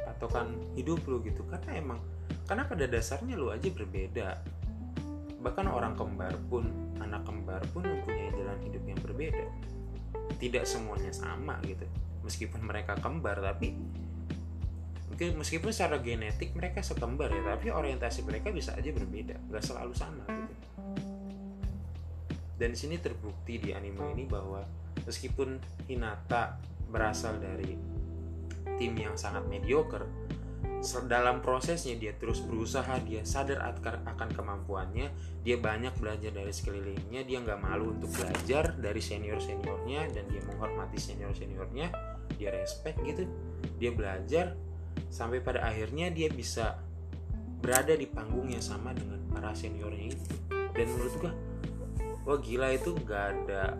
patokan 0.10 0.58
hidup 0.74 1.06
lu 1.06 1.22
gitu. 1.22 1.46
Karena 1.46 1.78
emang 1.78 2.02
karena 2.50 2.66
pada 2.66 2.90
dasarnya 2.90 3.38
lu 3.38 3.54
aja 3.54 3.70
berbeda. 3.70 4.42
Bahkan 5.46 5.70
orang 5.70 5.94
kembar 5.94 6.34
pun 6.50 6.74
anak 6.98 7.22
kembar 7.22 7.62
pun 7.70 7.86
mempunyai 7.86 8.34
jalan 8.34 8.58
hidup 8.66 8.82
yang 8.82 8.98
berbeda. 8.98 9.46
Tidak 10.42 10.66
semuanya 10.66 11.14
sama 11.14 11.62
gitu. 11.70 11.86
Meskipun 12.26 12.66
mereka 12.66 12.98
kembar 12.98 13.38
tapi 13.38 13.78
meskipun 15.20 15.70
secara 15.70 16.02
genetik 16.02 16.58
mereka 16.58 16.82
sekembar 16.82 17.30
ya 17.30 17.42
tapi 17.56 17.70
orientasi 17.70 18.26
mereka 18.26 18.50
bisa 18.50 18.74
aja 18.74 18.90
berbeda. 18.90 19.38
Nggak 19.50 19.64
selalu 19.64 19.94
sama 19.94 20.26
gitu. 20.26 20.56
Dan 22.58 22.78
sini 22.78 23.02
terbukti 23.02 23.60
di 23.60 23.70
anime 23.74 24.14
ini 24.14 24.24
bahwa 24.26 24.64
meskipun 25.04 25.60
Hinata 25.90 26.58
berasal 26.88 27.42
dari 27.42 27.76
tim 28.78 28.94
yang 28.96 29.18
sangat 29.18 29.46
mediocre 29.50 30.06
dalam 31.08 31.40
prosesnya 31.40 31.96
dia 31.96 32.12
terus 32.20 32.44
berusaha 32.44 33.00
dia 33.08 33.24
sadar 33.24 33.64
akan 34.04 34.30
kemampuannya 34.36 35.08
dia 35.40 35.56
banyak 35.56 35.96
belajar 35.96 36.36
dari 36.36 36.52
sekelilingnya 36.52 37.24
dia 37.24 37.40
nggak 37.40 37.60
malu 37.64 37.96
untuk 37.96 38.12
belajar 38.12 38.76
dari 38.76 39.00
senior 39.00 39.40
seniornya 39.40 40.12
dan 40.12 40.28
dia 40.28 40.44
menghormati 40.44 41.00
senior 41.00 41.32
seniornya 41.32 41.88
dia 42.36 42.52
respect 42.52 43.00
gitu 43.08 43.24
dia 43.80 43.96
belajar 43.96 44.60
sampai 45.14 45.40
pada 45.44 45.64
akhirnya 45.66 46.10
dia 46.10 46.28
bisa 46.32 46.82
berada 47.64 47.96
di 47.96 48.10
panggung 48.10 48.52
yang 48.52 48.64
sama 48.64 48.92
dengan 48.92 49.22
para 49.32 49.56
seniornya 49.56 50.12
itu. 50.12 50.26
Dan 50.50 50.86
menurut 50.90 51.14
gua 51.22 51.34
wah 52.24 52.40
gila 52.40 52.72
itu 52.72 52.96
nggak 52.96 53.24
ada 53.36 53.76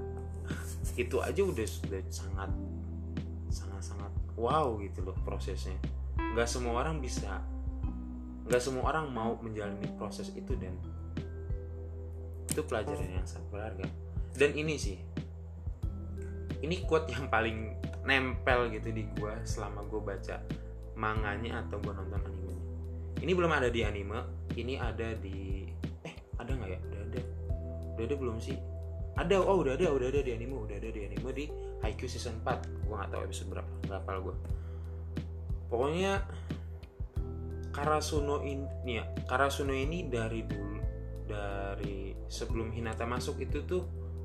itu 1.00 1.16
aja 1.24 1.42
udah 1.42 1.64
sudah 1.64 2.02
sangat 2.12 2.52
sangat 3.48 3.82
sangat 3.82 4.12
wow 4.36 4.78
gitu 4.80 5.02
loh 5.04 5.18
prosesnya. 5.24 5.76
Nggak 6.20 6.48
semua 6.48 6.86
orang 6.86 7.02
bisa 7.02 7.42
nggak 8.44 8.62
semua 8.62 8.92
orang 8.92 9.08
mau 9.10 9.40
menjalani 9.40 9.88
proses 9.96 10.30
itu 10.36 10.54
dan. 10.60 10.76
Itu 12.52 12.62
pelajaran 12.68 13.10
yang 13.10 13.26
sangat 13.26 13.50
berharga. 13.50 13.88
Dan 14.38 14.54
ini 14.54 14.76
sih 14.78 14.98
ini 16.64 16.88
quote 16.88 17.12
yang 17.12 17.28
paling 17.28 17.76
nempel 18.08 18.72
gitu 18.72 18.92
di 18.96 19.04
gua 19.20 19.36
selama 19.44 19.84
gue 19.88 20.00
baca 20.00 20.40
manganya 21.04 21.60
atau 21.68 21.84
gue 21.84 21.92
nonton 21.92 22.24
animenya. 22.24 22.64
Ini 23.20 23.32
belum 23.36 23.52
ada 23.52 23.68
di 23.68 23.82
anime 23.84 24.20
ini 24.56 24.80
ada 24.80 25.12
di 25.20 25.68
eh 26.08 26.16
ada 26.40 26.52
nggak 26.56 26.70
ya? 26.72 26.80
Udah 26.80 27.02
ada. 27.04 27.22
Udah 27.94 28.04
ada 28.08 28.16
belum 28.16 28.38
sih? 28.40 28.56
Ada 29.20 29.36
oh 29.44 29.60
udah 29.60 29.76
ada 29.76 29.92
udah 29.92 30.08
ada 30.08 30.22
di 30.24 30.32
anime 30.32 30.56
udah 30.56 30.76
ada 30.80 30.90
di 30.90 31.02
anime 31.04 31.30
di 31.36 31.46
Haikyuu 31.84 32.10
season 32.10 32.40
4 32.42 32.88
gue 32.88 32.96
nggak 32.96 33.12
tahu 33.12 33.22
episode 33.28 33.50
berapa 33.52 33.72
nggak 33.86 34.00
hafal 34.02 34.18
gue 34.26 34.36
pokoknya 35.70 36.14
Karasuno 37.70 38.42
ini 38.42 38.98
ya 38.98 39.06
Karasuno 39.30 39.76
ini 39.76 40.10
dari 40.10 40.42
dulu 40.48 40.80
dari 41.30 42.14
sebelum 42.26 42.74
Hinata 42.74 43.06
masuk 43.06 43.38
itu 43.42 43.62
tuh 43.66 43.84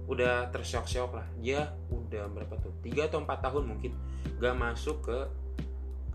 udah 0.09 0.49
tersyok-syok 0.49 1.11
lah. 1.13 1.27
Dia 1.37 1.69
udah 1.93 2.33
berapa 2.33 2.57
tuh? 2.59 2.73
Tiga 2.81 3.13
atau 3.13 3.21
empat 3.21 3.45
tahun 3.45 3.69
mungkin. 3.69 3.93
Gak 4.41 4.57
masuk 4.57 5.05
ke 5.05 5.19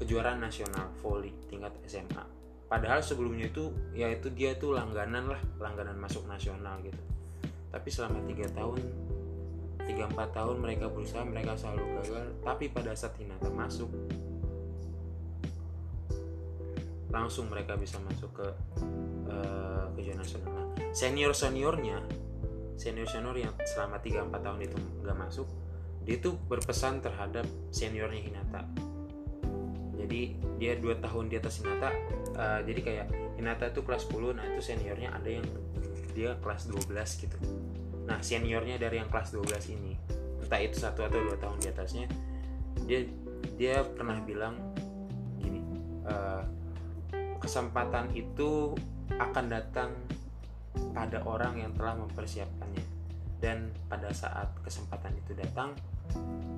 kejuaraan 0.03 0.43
nasional 0.43 0.91
volley 0.99 1.31
tingkat 1.47 1.71
SMA 1.87 2.43
padahal 2.73 3.05
sebelumnya 3.05 3.53
itu 3.53 3.69
ya 3.93 4.09
itu 4.09 4.33
dia 4.33 4.57
tuh 4.57 4.73
langganan 4.73 5.29
lah 5.29 5.41
langganan 5.61 5.93
masuk 6.01 6.25
nasional 6.25 6.81
gitu. 6.81 6.97
Tapi 7.69 7.89
selama 7.93 8.17
tiga 8.25 8.49
tahun 8.49 8.81
tiga 9.85 10.09
empat 10.09 10.33
tahun 10.33 10.57
mereka 10.57 10.89
berusaha 10.89 11.21
mereka 11.21 11.53
selalu 11.53 11.85
gagal. 12.01 12.25
Tapi 12.41 12.73
pada 12.73 12.97
saat 12.97 13.13
Hinata 13.21 13.53
masuk 13.53 13.93
langsung 17.13 17.45
mereka 17.53 17.77
bisa 17.77 18.01
masuk 18.01 18.41
ke 18.41 18.47
uh, 19.29 19.85
kejuaraan 19.93 20.17
nasional. 20.17 20.49
Nah, 20.49 20.67
senior 20.97 21.37
seniornya 21.37 22.01
senior 22.73 23.05
senior 23.05 23.37
yang 23.37 23.53
selama 23.69 24.01
3-4 24.01 24.33
tahun 24.33 24.59
itu 24.65 24.77
nggak 25.05 25.17
masuk 25.21 25.45
dia 26.09 26.17
tuh 26.17 26.41
berpesan 26.49 27.05
terhadap 27.05 27.45
seniornya 27.69 28.17
Hinata 28.17 28.65
jadi 30.03 30.21
dia 30.59 30.73
dua 30.77 30.99
tahun 30.99 31.31
di 31.31 31.39
atas 31.39 31.63
Hinata 31.63 31.89
uh, 32.35 32.59
jadi 32.67 32.79
kayak 32.83 33.07
Hinata 33.39 33.71
itu 33.71 33.81
kelas 33.81 34.05
10 34.11 34.37
nah 34.37 34.45
itu 34.45 34.61
seniornya 34.61 35.09
ada 35.15 35.29
yang 35.29 35.45
dia 36.13 36.37
kelas 36.37 36.69
12 36.69 36.93
gitu. 37.25 37.37
Nah 38.05 38.21
seniornya 38.21 38.77
dari 38.77 39.01
yang 39.01 39.09
kelas 39.09 39.33
12 39.33 39.73
ini 39.73 39.97
entah 40.43 40.59
itu 40.61 40.77
satu 40.77 41.07
atau 41.07 41.17
dua 41.17 41.39
tahun 41.39 41.57
di 41.57 41.67
atasnya 41.71 42.05
dia 42.83 43.07
dia 43.55 43.81
pernah 43.81 44.19
bilang 44.21 44.59
gini 45.39 45.63
uh, 46.05 46.43
kesempatan 47.41 48.11
itu 48.13 48.75
akan 49.17 49.45
datang 49.49 49.91
pada 50.93 51.21
orang 51.25 51.59
yang 51.59 51.71
telah 51.75 51.97
mempersiapkannya. 51.99 52.85
Dan 53.43 53.75
pada 53.91 54.07
saat 54.15 54.55
kesempatan 54.63 55.11
itu 55.19 55.35
datang 55.35 55.75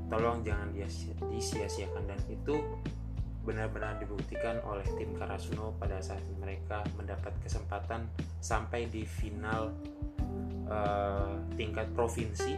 tolong 0.06 0.46
jangan 0.46 0.70
disia-siakan. 1.34 2.06
Dan 2.06 2.20
itu 2.30 2.62
benar-benar 3.46 4.02
dibuktikan 4.02 4.58
oleh 4.66 4.84
tim 4.98 5.14
Karasuno 5.14 5.78
pada 5.78 6.02
saat 6.02 6.26
mereka 6.42 6.82
mendapat 6.98 7.32
kesempatan 7.46 8.10
sampai 8.42 8.90
di 8.90 9.06
final 9.06 9.70
uh, 10.66 11.38
tingkat 11.54 11.86
provinsi. 11.94 12.58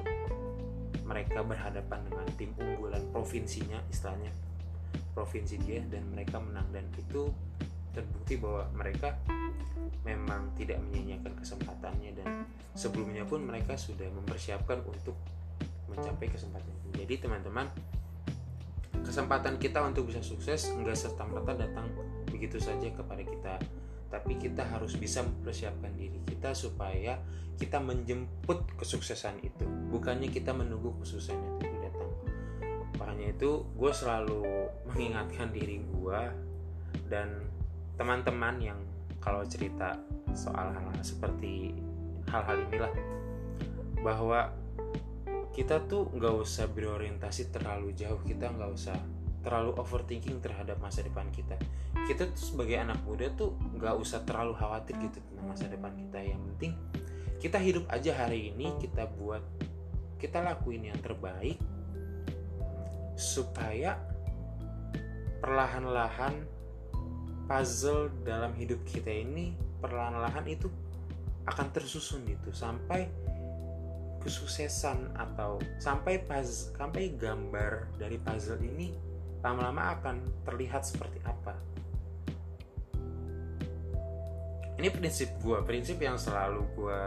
Mereka 1.03 1.43
berhadapan 1.43 2.03
dengan 2.07 2.27
tim 2.39 2.55
unggulan 2.55 3.03
provinsinya 3.11 3.83
istilahnya. 3.91 4.31
Provinsi 5.11 5.59
dia 5.59 5.83
dan 5.83 6.07
mereka 6.11 6.39
menang. 6.39 6.67
Dan 6.71 6.87
itu 6.95 7.31
terbukti 7.91 8.39
bahwa 8.39 8.67
mereka 8.75 9.15
memang 10.07 10.55
tidak 10.55 10.79
menyia-nyiakan 10.87 11.35
kesempatannya. 11.35 12.11
Dan 12.15 12.27
sebelumnya 12.75 13.23
pun 13.27 13.43
mereka 13.43 13.75
sudah 13.75 14.07
mempersiapkan 14.11 14.83
untuk 14.83 15.15
mencapai 15.87 16.27
kesempatan 16.27 16.71
itu. 16.83 16.87
Jadi 17.03 17.13
teman-teman, 17.23 17.71
kesempatan 19.07 19.55
kita 19.55 19.79
untuk 19.87 20.11
bisa 20.11 20.19
sukses 20.19 20.67
enggak 20.75 20.99
serta 20.99 21.23
merta 21.23 21.55
datang 21.55 21.87
begitu 22.27 22.59
saja 22.59 22.91
kepada 22.91 23.23
kita, 23.23 23.55
tapi 24.11 24.35
kita 24.35 24.67
harus 24.67 24.99
bisa 24.99 25.23
mempersiapkan 25.23 25.95
diri 25.95 26.19
kita 26.27 26.51
supaya 26.51 27.15
kita 27.55 27.79
menjemput 27.79 28.77
kesuksesan 28.77 29.41
itu, 29.41 29.65
bukannya 29.89 30.27
kita 30.29 30.51
menunggu 30.51 30.93
kesuksesan 31.01 31.39
itu 31.63 31.75
datang. 31.81 32.11
Makanya 32.99 33.33
itu 33.33 33.65
gue 33.73 33.91
selalu 33.95 34.43
mengingatkan 34.91 35.49
diri 35.55 35.81
gue 35.81 36.21
dan 37.07 37.47
teman-teman 37.97 38.61
yang 38.61 38.79
kalau 39.23 39.41
cerita 39.47 39.97
soal 40.37 40.69
hal-hal 40.69 41.01
seperti 41.01 41.73
hal-hal 42.29 42.59
inilah 42.69 42.93
bahwa 44.05 44.53
kita 45.57 45.81
tuh 45.89 46.13
nggak 46.13 46.35
usah 46.37 46.69
berorientasi 46.69 47.49
terlalu 47.49 47.89
jauh 47.97 48.21
kita 48.21 48.53
nggak 48.53 48.69
usah 48.77 48.93
terlalu 49.41 49.73
overthinking 49.81 50.37
terhadap 50.37 50.77
masa 50.77 51.01
depan 51.01 51.25
kita. 51.33 51.57
Kita 52.05 52.29
tuh 52.29 52.37
sebagai 52.37 52.77
anak 52.77 53.01
muda 53.01 53.25
tuh 53.33 53.57
nggak 53.73 53.97
usah 53.97 54.21
terlalu 54.21 54.53
khawatir 54.53 54.93
gitu 55.01 55.17
tentang 55.17 55.49
masa 55.49 55.65
depan 55.65 55.97
kita. 55.97 56.19
Yang 56.21 56.41
penting 56.53 56.71
kita 57.41 57.57
hidup 57.57 57.89
aja 57.89 58.11
hari 58.13 58.53
ini 58.53 58.69
kita 58.77 59.09
buat 59.17 59.41
kita 60.21 60.45
lakuin 60.45 60.93
yang 60.93 60.99
terbaik 61.01 61.57
supaya 63.17 63.97
perlahan-lahan 65.41 66.37
puzzle 67.49 68.13
dalam 68.21 68.53
hidup 68.53 68.77
kita 68.85 69.09
ini 69.09 69.57
perlahan-lahan 69.81 70.45
itu 70.45 70.69
akan 71.49 71.67
tersusun 71.73 72.29
gitu. 72.29 72.53
Sampai 72.53 73.09
kesuksesan 74.27 75.15
atau 75.15 75.55
sampai 75.79 76.19
puzzle, 76.19 76.75
sampai 76.75 77.15
gambar 77.15 77.95
dari 77.95 78.19
puzzle 78.19 78.59
ini 78.59 78.91
lama-lama 79.39 79.95
akan 79.95 80.43
terlihat 80.43 80.83
seperti 80.83 81.23
apa. 81.23 81.55
Ini 84.77 84.91
prinsip 84.91 85.31
gue, 85.39 85.57
prinsip 85.63 85.97
yang 86.03 86.19
selalu 86.19 86.61
gue 86.75 87.01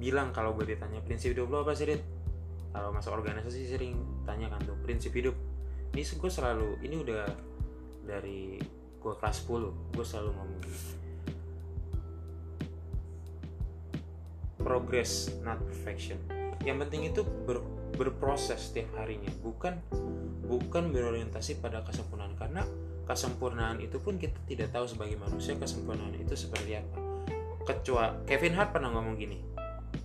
bilang 0.00 0.30
kalau 0.30 0.52
gue 0.52 0.76
ditanya 0.76 1.00
prinsip 1.00 1.32
hidup 1.32 1.48
lo 1.48 1.64
apa 1.64 1.72
sih, 1.72 1.88
Dit? 1.88 2.04
Kalau 2.70 2.92
masuk 2.94 3.16
organisasi 3.16 3.66
sering 3.66 3.96
tanya 4.28 4.52
kan 4.52 4.60
tuh 4.62 4.76
prinsip 4.84 5.10
hidup. 5.16 5.34
Ini 5.90 6.04
gue 6.06 6.30
selalu, 6.30 6.78
ini 6.84 7.00
udah 7.00 7.24
dari 8.06 8.60
gue 9.00 9.14
kelas 9.16 9.48
10 9.48 9.96
gue 9.96 10.04
selalu 10.04 10.30
ngomong 10.36 10.60
progress 14.70 15.34
not 15.42 15.58
perfection. 15.66 16.14
Yang 16.62 16.86
penting 16.86 17.02
itu 17.10 17.26
ber, 17.26 17.58
berproses 17.98 18.70
setiap 18.70 19.02
harinya. 19.02 19.26
Bukan 19.42 19.82
bukan 20.46 20.94
berorientasi 20.94 21.58
pada 21.58 21.82
kesempurnaan. 21.82 22.38
Karena 22.38 22.62
kesempurnaan 23.02 23.82
itu 23.82 23.98
pun 23.98 24.14
kita 24.14 24.38
tidak 24.46 24.70
tahu 24.70 24.86
sebagai 24.86 25.18
manusia 25.18 25.58
kesempurnaan 25.58 26.14
itu 26.14 26.38
seperti 26.38 26.78
apa. 26.78 27.02
Kecuali 27.66 28.22
Kevin 28.30 28.54
Hart 28.54 28.70
pernah 28.70 28.94
ngomong 28.94 29.18
gini 29.18 29.38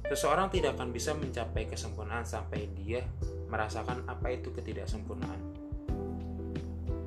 seseorang 0.05 0.53
tidak 0.53 0.77
akan 0.77 0.93
bisa 0.93 1.17
mencapai 1.17 1.65
kesempurnaan 1.65 2.25
sampai 2.25 2.69
dia 2.77 3.01
merasakan 3.49 4.05
apa 4.09 4.33
itu 4.33 4.49
ketidaksempurnaan. 4.53 5.41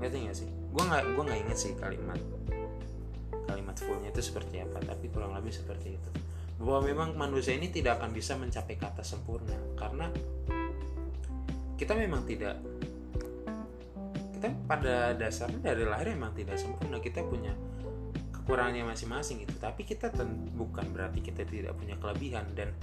Ngerti 0.03 0.17
gak 0.31 0.37
sih? 0.39 0.51
Gue 0.51 0.83
nggak 0.83 1.15
gue 1.15 1.23
nggak 1.27 1.41
inget 1.47 1.59
sih 1.59 1.73
kalimat 1.79 2.19
kalimat 3.49 3.77
fullnya 3.81 4.13
itu 4.13 4.21
seperti 4.21 4.61
apa 4.61 4.77
tapi 4.85 5.09
kurang 5.09 5.33
lebih 5.33 5.49
seperti 5.49 5.97
itu 5.97 6.11
bahwa 6.59 6.81
memang 6.83 7.09
manusia 7.15 7.55
ini 7.55 7.71
tidak 7.71 8.03
akan 8.03 8.11
bisa 8.11 8.35
mencapai 8.35 8.75
kata 8.75 9.07
sempurna. 9.07 9.55
Karena 9.79 10.11
kita 11.79 11.95
memang 11.95 12.27
tidak 12.27 12.59
kita 14.35 14.55
pada 14.67 15.15
dasarnya 15.15 15.63
dari 15.63 15.87
lahir 15.87 16.15
memang 16.15 16.35
tidak 16.35 16.59
sempurna. 16.59 16.99
Kita 16.99 17.23
punya 17.23 17.55
kekurangannya 18.35 18.91
masing-masing 18.91 19.47
gitu. 19.47 19.55
Tapi 19.63 19.87
kita 19.87 20.11
bukan 20.59 20.91
berarti 20.91 21.23
kita 21.23 21.47
tidak 21.47 21.79
punya 21.79 21.95
kelebihan. 21.95 22.51
Dan 22.59 22.75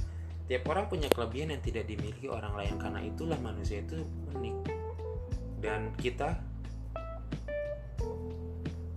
tiap 0.48 0.64
orang 0.72 0.88
punya 0.88 1.12
kelebihan 1.12 1.52
yang 1.52 1.60
tidak 1.60 1.84
dimiliki 1.84 2.32
orang 2.32 2.56
lain. 2.56 2.80
Karena 2.80 3.04
itulah 3.04 3.40
manusia 3.44 3.84
itu 3.84 4.00
unik. 4.40 4.56
Dan 5.60 5.92
kita 6.00 6.40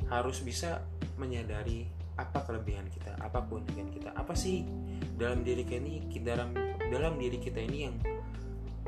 harus 0.07 0.39
bisa 0.41 0.87
menyadari 1.19 1.98
apa 2.19 2.43
kelebihan 2.43 2.91
kita, 2.91 3.15
apa 3.23 3.47
keunikan 3.47 3.89
kita, 3.95 4.11
apa 4.13 4.35
sih 4.35 4.67
dalam 5.15 5.47
diri 5.47 5.63
kita 5.63 5.79
ini 5.83 6.03
dalam 6.19 6.51
dalam 6.91 7.15
diri 7.15 7.39
kita 7.39 7.63
ini 7.63 7.79
yang 7.87 7.97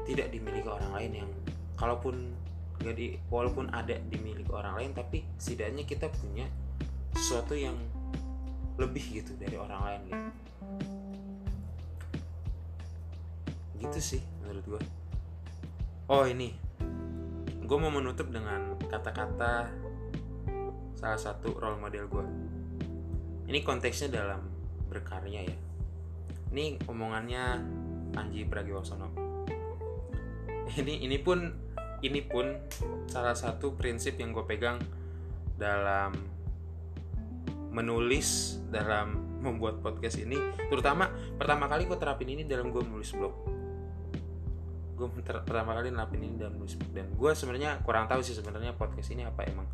tidak 0.03 0.35
dimiliki 0.35 0.67
orang 0.67 0.91
lain 0.91 1.13
yang 1.23 1.31
kalaupun 1.79 2.35
gak 2.81 2.97
di 2.97 3.15
walaupun 3.31 3.71
ada 3.71 3.95
dimiliki 4.09 4.51
orang 4.51 4.75
lain 4.75 4.91
tapi 4.97 5.23
setidaknya 5.39 5.85
kita 5.87 6.11
punya 6.11 6.49
sesuatu 7.15 7.55
yang 7.55 7.77
lebih 8.81 9.23
gitu 9.23 9.37
dari 9.39 9.55
orang 9.61 9.81
lain 9.85 10.01
gitu. 10.09 10.25
Gitu 13.81 13.99
sih 14.01 14.23
menurut 14.43 14.65
gue 14.67 14.83
oh 16.11 16.25
ini. 16.27 16.51
Gue 17.71 17.79
mau 17.79 17.93
menutup 17.95 18.27
dengan 18.35 18.75
kata-kata 18.91 19.71
salah 20.99 21.21
satu 21.21 21.55
role 21.55 21.79
model 21.79 22.05
gue 22.11 22.25
ini 23.51 23.67
konteksnya 23.67 24.15
dalam 24.15 24.47
berkarya 24.87 25.43
ya. 25.43 25.57
Ini 26.55 26.87
omongannya 26.87 27.59
Panji 28.15 28.47
Pragiwaksono. 28.47 29.11
Ini 30.71 31.03
ini 31.03 31.19
pun 31.19 31.51
ini 32.07 32.23
pun 32.23 32.47
salah 33.11 33.35
satu 33.35 33.75
prinsip 33.75 34.15
yang 34.23 34.31
gue 34.31 34.47
pegang 34.47 34.79
dalam 35.59 36.15
menulis 37.75 38.59
dalam 38.71 39.19
membuat 39.43 39.83
podcast 39.83 40.23
ini. 40.23 40.39
Terutama 40.71 41.11
pertama 41.35 41.67
kali 41.67 41.91
gue 41.91 41.99
terapin 41.99 42.31
ini 42.31 42.47
dalam 42.47 42.71
gue 42.71 42.83
menulis 42.87 43.11
blog. 43.19 43.35
Gue 44.95 45.09
pertama 45.27 45.75
kali 45.75 45.91
nerapin 45.91 46.23
ini 46.23 46.39
dalam 46.39 46.55
menulis 46.55 46.79
blog. 46.79 46.91
Dan 46.95 47.07
gue 47.19 47.33
sebenarnya 47.35 47.83
kurang 47.83 48.07
tahu 48.07 48.23
sih 48.23 48.39
sebenarnya 48.39 48.79
podcast 48.79 49.11
ini 49.11 49.27
apa. 49.27 49.43
Emang 49.43 49.67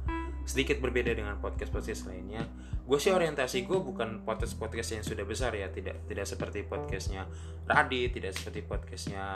sedikit 0.49 0.81
berbeda 0.81 1.13
dengan 1.13 1.37
podcast-podcast 1.45 2.09
lainnya. 2.09 2.41
Gue 2.87 3.03
sih 3.03 3.11
orientasi 3.11 3.67
gue 3.67 3.83
bukan 3.83 4.23
podcast-podcast 4.23 4.95
yang 4.95 5.03
sudah 5.03 5.27
besar 5.27 5.51
ya, 5.59 5.67
tidak 5.75 6.07
tidak 6.07 6.23
seperti 6.23 6.63
podcastnya 6.63 7.27
Radit, 7.67 8.15
tidak 8.15 8.39
seperti 8.39 8.63
podcastnya 8.63 9.27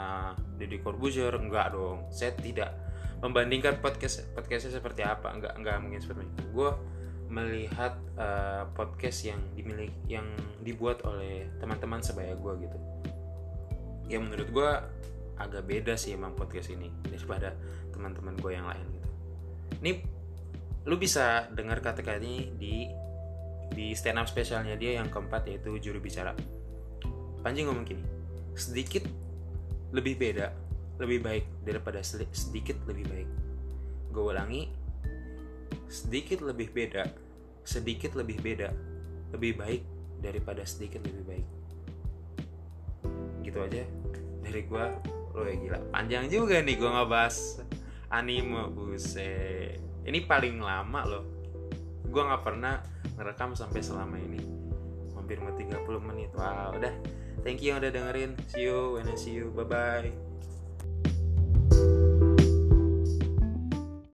Deddy 0.55 0.79
Corbuzier, 0.79 1.35
enggak 1.35 1.75
dong. 1.75 2.07
Saya 2.15 2.31
tidak 2.39 2.71
membandingkan 3.19 3.83
podcast 3.83 4.23
podcastnya 4.31 4.79
seperti 4.79 5.03
apa, 5.03 5.35
enggak 5.35 5.59
enggak 5.59 5.83
mungkin 5.83 5.99
seperti 5.99 6.31
itu. 6.31 6.43
Gue 6.55 6.71
melihat 7.27 7.99
uh, 8.15 8.71
podcast 8.71 9.27
yang 9.27 9.43
dimiliki 9.51 9.99
yang 10.07 10.31
dibuat 10.63 11.03
oleh 11.03 11.51
teman-teman 11.59 11.99
sebaya 11.99 12.31
gue 12.39 12.53
gitu. 12.55 12.77
Ya 14.07 14.23
menurut 14.23 14.47
gue 14.47 14.71
agak 15.35 15.67
beda 15.67 15.99
sih 15.99 16.15
emang 16.15 16.39
podcast 16.39 16.71
ini 16.71 16.87
daripada 17.03 17.51
teman-teman 17.91 18.39
gue 18.39 18.51
yang 18.55 18.63
lain 18.63 18.85
gitu. 18.95 19.09
Ini 19.83 19.91
lu 20.87 20.95
bisa 20.95 21.51
dengar 21.51 21.83
kata-kata 21.83 22.23
ini 22.23 22.55
di 22.55 22.75
di 23.71 23.95
stand 23.95 24.19
up 24.19 24.27
spesialnya 24.27 24.75
dia 24.75 24.99
yang 24.99 25.07
keempat 25.07 25.47
yaitu 25.47 25.79
juru 25.79 26.03
bicara. 26.03 26.35
Panji 27.41 27.65
ngomong 27.65 27.87
gini 27.87 28.03
sedikit 28.53 29.07
lebih 29.95 30.19
beda 30.19 30.51
lebih 30.99 31.23
baik 31.23 31.45
daripada 31.65 32.03
sedikit 32.03 32.77
lebih 32.85 33.05
baik. 33.09 33.29
Gue 34.11 34.23
ulangi 34.29 34.69
sedikit 35.91 36.43
lebih 36.43 36.71
beda 36.71 37.03
sedikit 37.65 38.15
lebih 38.15 38.39
beda 38.39 38.69
lebih 39.35 39.59
baik 39.59 39.83
daripada 40.21 40.61
sedikit 40.67 41.01
lebih 41.03 41.23
baik. 41.25 41.47
Gitu 43.41 43.57
aja 43.57 43.83
dari 44.45 44.61
gue 44.67 44.85
lo 45.31 45.47
ya 45.47 45.55
gila 45.55 45.79
panjang 45.95 46.27
juga 46.27 46.59
nih 46.59 46.75
gue 46.75 46.89
ngebahas 46.91 47.65
anime 48.11 48.69
buset. 48.75 49.79
Ini 50.01 50.25
paling 50.27 50.59
lama 50.59 51.01
loh 51.07 51.40
gue 52.11 52.21
nggak 52.21 52.43
pernah 52.43 52.75
ngerekam 53.15 53.55
sampai 53.55 53.79
selama 53.79 54.19
ini. 54.19 54.43
Hampir 55.15 55.39
mau 55.39 55.55
30 55.55 55.79
menit. 56.03 56.29
Wow 56.35 56.75
udah. 56.75 56.93
Thank 57.41 57.63
you 57.63 57.73
yang 57.73 57.79
udah 57.79 57.89
dengerin. 57.89 58.35
See 58.51 58.67
you 58.67 58.99
when 58.99 59.07
I 59.07 59.15
see 59.15 59.33
you. 59.33 59.49
Bye 59.55 59.65
bye 59.65 60.30